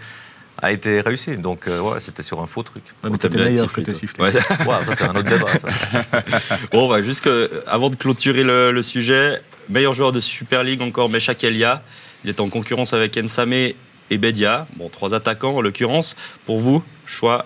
a 0.61 0.71
été 0.71 1.01
réussi. 1.01 1.35
Donc, 1.37 1.67
euh, 1.67 1.79
ouais, 1.81 1.99
c'était 1.99 2.23
sur 2.23 2.41
un 2.41 2.47
faux 2.47 2.63
truc. 2.63 2.83
Ouais, 3.03 3.09
mais 3.09 3.17
t'étais 3.17 3.37
meilleur 3.37 3.71
que 3.71 3.81
t'es 3.81 3.93
sifflé. 3.93 4.23
Ouais. 4.23 4.31
ça, 4.31 4.95
c'est 4.95 5.03
un 5.03 5.15
autre 5.15 5.23
débat, 5.23 5.47
ça. 5.47 5.67
bon, 6.71 6.89
bah, 6.89 7.01
juste 7.01 7.29
avant 7.67 7.89
de 7.89 7.95
clôturer 7.95 8.43
le, 8.43 8.81
sujet, 8.81 9.41
meilleur 9.69 9.93
joueur 9.93 10.11
de 10.11 10.19
Super 10.19 10.63
League 10.63 10.81
encore, 10.81 11.09
Meshak 11.09 11.43
Elia. 11.43 11.83
Il 12.23 12.29
est 12.29 12.39
en 12.39 12.49
concurrence 12.49 12.93
avec 12.93 13.17
Ensame 13.17 13.53
et 13.53 13.75
Bedia. 14.11 14.67
Bon, 14.77 14.89
trois 14.89 15.13
attaquants 15.13 15.55
en 15.55 15.61
l'occurrence. 15.61 16.15
Pour 16.45 16.59
vous, 16.59 16.83
choix 17.05 17.45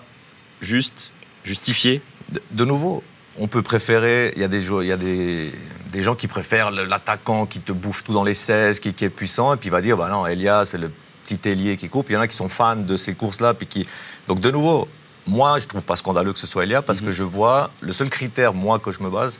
juste, 0.60 1.10
justifié 1.44 2.02
de, 2.50 2.64
nouveau, 2.64 3.02
on 3.38 3.48
peut 3.48 3.62
préférer. 3.62 4.32
Il 4.36 4.42
y 4.42 4.44
a 4.44 4.48
des, 4.48 4.68
il 4.68 4.86
y 4.86 4.92
a 4.92 4.96
des, 4.96 5.52
des 5.90 6.02
gens 6.02 6.14
qui 6.14 6.28
préfèrent 6.28 6.70
l'attaquant 6.70 7.46
qui 7.46 7.60
te 7.60 7.72
bouffe 7.72 8.04
tout 8.04 8.12
dans 8.12 8.24
les 8.24 8.34
16, 8.34 8.80
qui, 8.80 8.94
qui 8.94 9.04
est 9.04 9.10
puissant, 9.10 9.54
et 9.54 9.56
puis 9.56 9.68
il 9.68 9.72
va 9.72 9.80
dire 9.80 9.96
bah 9.96 10.08
non, 10.08 10.26
Elia, 10.26 10.64
c'est 10.64 10.78
le 10.78 10.90
petit 11.36 11.48
ailier 11.48 11.76
qui 11.76 11.88
coupe. 11.88 12.10
Il 12.10 12.14
y 12.14 12.16
en 12.16 12.20
a 12.20 12.28
qui 12.28 12.36
sont 12.36 12.48
fans 12.48 12.76
de 12.76 12.96
ces 12.96 13.14
courses-là. 13.14 13.54
Puis 13.54 13.66
qui... 13.66 13.86
Donc, 14.26 14.40
de 14.40 14.50
nouveau, 14.50 14.88
moi, 15.26 15.58
je 15.58 15.66
trouve 15.66 15.84
pas 15.84 15.96
scandaleux 15.96 16.32
que 16.32 16.38
ce 16.38 16.46
soit 16.46 16.64
Elia 16.64 16.82
parce 16.82 17.00
que 17.00 17.06
mhm. 17.06 17.12
je 17.12 17.22
vois, 17.22 17.70
le 17.80 17.92
seul 17.92 18.08
critère, 18.08 18.54
moi, 18.54 18.78
que 18.78 18.92
je 18.92 19.02
me 19.02 19.10
base, 19.10 19.38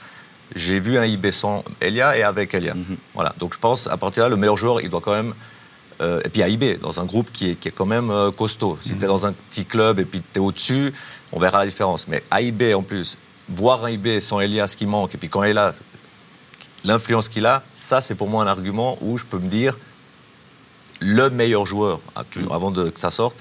j'ai 0.55 0.81
vu 0.81 0.99
un 0.99 1.05
IB 1.05 1.31
sans 1.31 1.65
Elia 1.81 2.17
et 2.17 2.23
avec 2.23 2.55
Elia. 2.55 2.75
Mhm. 2.75 2.97
Voilà. 3.15 3.35
Donc, 3.39 3.55
je 3.55 3.59
pense, 3.59 3.87
à 3.87 3.97
partir 3.97 4.25
de 4.25 4.29
là, 4.29 4.31
le 4.31 4.37
meilleur 4.37 4.57
joueur, 4.57 4.81
il 4.81 4.91
doit 4.91 5.01
quand 5.01 5.15
même. 5.15 5.35
Euh, 6.01 6.21
et 6.25 6.31
puis 6.31 6.41
AIB, 6.41 6.81
dans 6.81 6.99
un 6.99 7.05
groupe 7.05 7.31
qui 7.31 7.51
est, 7.51 7.55
qui 7.57 7.69
est 7.69 7.73
quand 7.73 7.87
même 7.87 8.11
euh, 8.11 8.31
costaud. 8.31 8.79
Si 8.81 8.93
mhm. 8.93 8.99
tu 8.99 9.05
es 9.05 9.09
dans 9.09 9.27
un 9.27 9.33
petit 9.33 9.67
club 9.67 9.99
et 9.99 10.07
puis 10.07 10.23
tu 10.33 10.39
es 10.39 10.43
au-dessus, 10.43 10.93
on 11.31 11.39
verra 11.39 11.59
la 11.59 11.67
différence. 11.67 12.09
Mais 12.09 12.23
AIB 12.33 12.75
en 12.75 12.83
plus, 12.83 13.19
voir 13.51 13.85
un 13.85 13.91
IB 13.91 14.21
sans 14.21 14.41
Elia, 14.41 14.67
ce 14.67 14.77
qui 14.77 14.87
manque, 14.87 15.15
et 15.15 15.19
puis 15.19 15.29
quand 15.29 15.43
Elia, 15.43 15.73
l'influence 16.85 17.29
qu'il 17.29 17.45
a, 17.45 17.63
ça 17.75 18.01
c'est 18.01 18.15
pour 18.15 18.29
moi 18.29 18.43
un 18.43 18.47
argument 18.47 18.97
où 19.03 19.19
je 19.19 19.27
peux 19.27 19.39
me 19.39 19.49
dire 19.49 19.77
le 21.01 21.31
meilleur 21.31 21.67
joueur, 21.67 22.01
avant 22.51 22.71
de, 22.71 22.91
que 22.91 23.01
ça 23.01 23.11
sorte, 23.11 23.37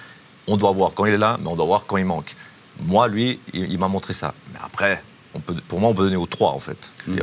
on 0.47 0.57
doit 0.57 0.71
voir 0.71 0.93
quand 0.93 1.05
il 1.05 1.13
est 1.13 1.17
là, 1.17 1.37
mais 1.41 1.47
on 1.49 1.55
doit 1.55 1.65
voir 1.65 1.85
quand 1.85 1.97
il 1.97 2.05
manque. 2.05 2.35
Moi, 2.81 3.07
lui, 3.07 3.39
il, 3.53 3.71
il 3.71 3.77
m'a 3.77 3.87
montré 3.87 4.13
ça. 4.13 4.33
Mais 4.51 4.59
après, 4.63 5.03
pour 5.67 5.79
moi, 5.79 5.89
on 5.89 5.93
peut 5.93 6.03
donner 6.03 6.15
aux 6.15 6.25
trois, 6.25 6.51
en 6.51 6.59
fait. 6.59 6.93
Mm. 7.07 7.17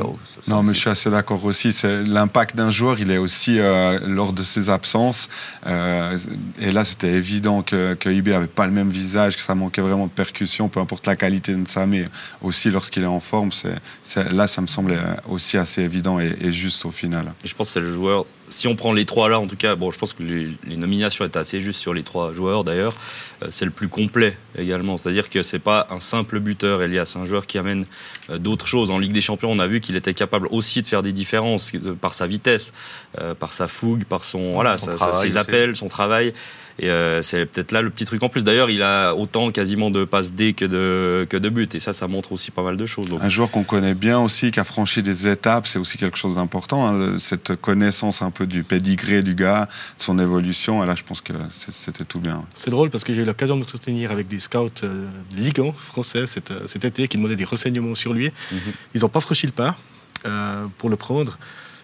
non, 0.47 0.63
mais 0.63 0.73
je 0.73 0.79
suis 0.79 0.89
assez 0.89 1.09
d'accord 1.09 1.43
aussi. 1.43 1.75
L'impact 1.83 2.55
d'un 2.55 2.69
joueur, 2.69 2.99
il 2.99 3.11
est 3.11 3.17
aussi 3.17 3.59
euh, 3.59 3.99
lors 4.05 4.33
de 4.33 4.43
ses 4.43 4.69
absences. 4.69 5.27
Euh, 5.65 6.17
et 6.59 6.71
là, 6.71 6.85
c'était 6.85 7.11
évident 7.11 7.63
que, 7.63 7.95
que 7.95 8.09
IB 8.09 8.29
n'avait 8.29 8.47
pas 8.47 8.65
le 8.65 8.71
même 8.71 8.89
visage, 8.89 9.35
que 9.35 9.41
ça 9.41 9.55
manquait 9.55 9.81
vraiment 9.81 10.05
de 10.05 10.11
percussion, 10.11 10.69
peu 10.69 10.79
importe 10.79 11.05
la 11.05 11.15
qualité 11.15 11.53
de 11.53 11.67
ça, 11.67 11.85
mais 11.85 12.05
aussi 12.41 12.69
lorsqu'il 12.71 13.03
est 13.03 13.07
en 13.07 13.19
forme. 13.19 13.49
là, 14.31 14.47
ça 14.47 14.61
me 14.61 14.67
semblait 14.67 14.99
aussi 15.27 15.57
assez 15.57 15.81
évident 15.81 16.19
et, 16.19 16.35
et 16.39 16.51
juste 16.51 16.85
au 16.85 16.91
final. 16.91 17.33
Et 17.43 17.47
je 17.47 17.55
pense 17.55 17.67
que 17.67 17.73
c'est 17.73 17.79
le 17.81 17.93
joueur 17.93 18.25
si 18.49 18.67
on 18.67 18.75
prend 18.75 18.93
les 18.93 19.05
trois 19.05 19.29
là, 19.29 19.39
en 19.39 19.47
tout 19.47 19.55
cas, 19.55 19.75
bon, 19.75 19.91
je 19.91 19.99
pense 19.99 20.13
que 20.13 20.23
les, 20.23 20.77
nominations 20.77 21.25
étaient 21.25 21.39
assez 21.39 21.59
justes 21.59 21.79
sur 21.79 21.93
les 21.93 22.03
trois 22.03 22.33
joueurs 22.33 22.63
d'ailleurs. 22.63 22.95
Euh, 23.43 23.47
c'est 23.49 23.65
le 23.65 23.71
plus 23.71 23.87
complet 23.87 24.37
également, 24.57 24.97
c'est-à-dire 24.97 25.29
que 25.29 25.43
c'est 25.43 25.59
pas 25.59 25.87
un 25.89 25.99
simple 25.99 26.39
buteur, 26.39 26.81
Elias, 26.81 27.05
c'est 27.05 27.19
un 27.19 27.25
joueur 27.25 27.45
qui 27.45 27.57
amène 27.57 27.81
euh, 27.81 27.85
d'autres 28.29 28.67
choses. 28.67 28.91
En 28.91 28.99
Ligue 28.99 29.13
des 29.13 29.21
Champions, 29.21 29.51
on 29.51 29.59
a 29.59 29.67
vu 29.67 29.79
qu'il 29.79 29.95
était 29.95 30.13
capable 30.13 30.47
aussi 30.51 30.81
de 30.81 30.87
faire 30.87 31.01
des 31.01 31.13
différences 31.13 31.71
par 32.01 32.13
sa 32.13 32.27
vitesse, 32.27 32.73
euh, 33.19 33.33
par 33.33 33.53
sa 33.53 33.67
fougue, 33.67 34.03
par 34.03 34.23
son 34.23 34.53
voilà, 34.53 34.77
ses 34.77 35.37
appels, 35.37 35.75
son 35.75 35.87
travail. 35.87 36.33
Et 36.79 36.89
euh, 36.89 37.21
c'est 37.21 37.45
peut-être 37.45 37.71
là 37.71 37.81
le 37.81 37.89
petit 37.89 38.05
truc 38.05 38.21
en 38.21 38.29
plus. 38.29 38.43
D'ailleurs, 38.43 38.69
il 38.69 38.83
a 38.83 39.13
autant 39.15 39.51
quasiment 39.51 39.89
de 39.89 40.05
passes 40.05 40.33
D 40.33 40.53
que 40.53 40.65
de, 40.65 41.25
que 41.27 41.37
de 41.37 41.49
buts. 41.49 41.69
Et 41.73 41.79
ça, 41.79 41.91
ça 41.91 42.07
montre 42.07 42.31
aussi 42.31 42.51
pas 42.51 42.61
mal 42.61 42.77
de 42.77 42.85
choses. 42.85 43.07
Un 43.19 43.29
joueur 43.29 43.49
qu'on 43.49 43.63
connaît 43.63 43.95
bien 43.95 44.19
aussi, 44.19 44.51
qui 44.51 44.59
a 44.59 44.63
franchi 44.63 45.01
des 45.01 45.27
étapes, 45.27 45.65
c'est 45.65 45.79
aussi 45.79 45.97
quelque 45.97 46.17
chose 46.17 46.35
d'important. 46.35 46.87
Hein. 46.87 47.17
Cette 47.17 47.55
connaissance 47.55 48.21
un 48.21 48.29
peu 48.29 48.45
du 48.45 48.63
pédigré 48.63 49.23
du 49.23 49.33
gars, 49.33 49.67
de 49.97 50.03
son 50.03 50.19
évolution. 50.19 50.83
Et 50.83 50.87
là, 50.87 50.93
je 50.95 51.03
pense 51.03 51.21
que 51.21 51.33
c'était 51.71 52.05
tout 52.05 52.19
bien. 52.19 52.45
C'est 52.53 52.69
drôle 52.69 52.89
parce 52.91 53.03
que 53.03 53.13
j'ai 53.13 53.23
eu 53.23 53.25
l'occasion 53.25 53.55
de 53.55 53.61
me 53.61 53.67
soutenir 53.67 54.11
avec 54.11 54.27
des 54.27 54.39
scouts 54.39 54.69
euh, 54.83 55.07
de 55.31 55.41
Ligue 55.41 55.59
1 55.59 55.73
français 55.73 56.27
cet, 56.27 56.51
euh, 56.51 56.67
cet, 56.67 56.85
été 56.85 57.07
qui 57.07 57.17
demandaient 57.17 57.35
des 57.35 57.43
renseignements 57.43 57.86
sur 57.95 58.13
lui. 58.13 58.31
Mhm. 58.51 58.59
Ils 58.95 59.01
n'ont 59.01 59.09
pas 59.09 59.21
franchi 59.21 59.45
le 59.45 59.51
pas 59.51 59.77
pour 60.77 60.89
le 60.89 60.95
prendre. 60.95 61.37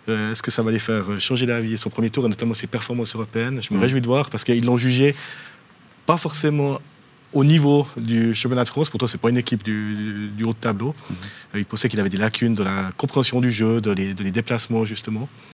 Euh, 0.09 0.31
est-ce 0.31 0.43
que 0.43 0.51
ça 0.51 0.63
va 0.63 0.71
les 0.71 0.79
faire 0.79 1.05
changer 1.19 1.45
d'avis 1.45 1.77
Son 1.77 1.89
premier 1.89 2.09
tour, 2.09 2.25
et 2.25 2.29
notamment 2.29 2.53
ses 2.53 2.67
performances 2.67 3.15
européennes, 3.15 3.61
je 3.61 3.73
me 3.73 3.79
mm. 3.79 3.81
réjouis 3.81 4.01
de 4.01 4.07
voir 4.07 4.29
parce 4.29 4.43
qu'ils 4.43 4.65
l'ont 4.65 4.77
jugé 4.77 5.15
pas 6.05 6.17
forcément 6.17 6.79
au 7.31 7.43
niveau 7.43 7.87
du 7.95 8.35
championnat 8.35 8.63
de 8.63 8.69
France. 8.69 8.89
Pourtant, 8.89 9.07
ce 9.07 9.15
n'est 9.15 9.21
pas 9.21 9.29
une 9.29 9.37
équipe 9.37 9.63
du, 9.63 10.31
haut 10.43 10.47
de 10.47 10.57
tableau. 10.59 10.89
Mm. 10.89 11.13
Euh, 11.55 11.59
il 11.59 11.65
pensait 11.65 11.87
qu'il 11.87 11.99
avait 11.99 12.09
des 12.09 12.17
lacunes 12.17 12.53
de 12.53 12.63
la 12.63 12.91
compréhension 12.97 13.39
du 13.39 13.51
jeu, 13.51 13.79
de 13.79 13.91
les 13.91 14.31
déplacements, 14.31 14.83
justement. 14.83 15.29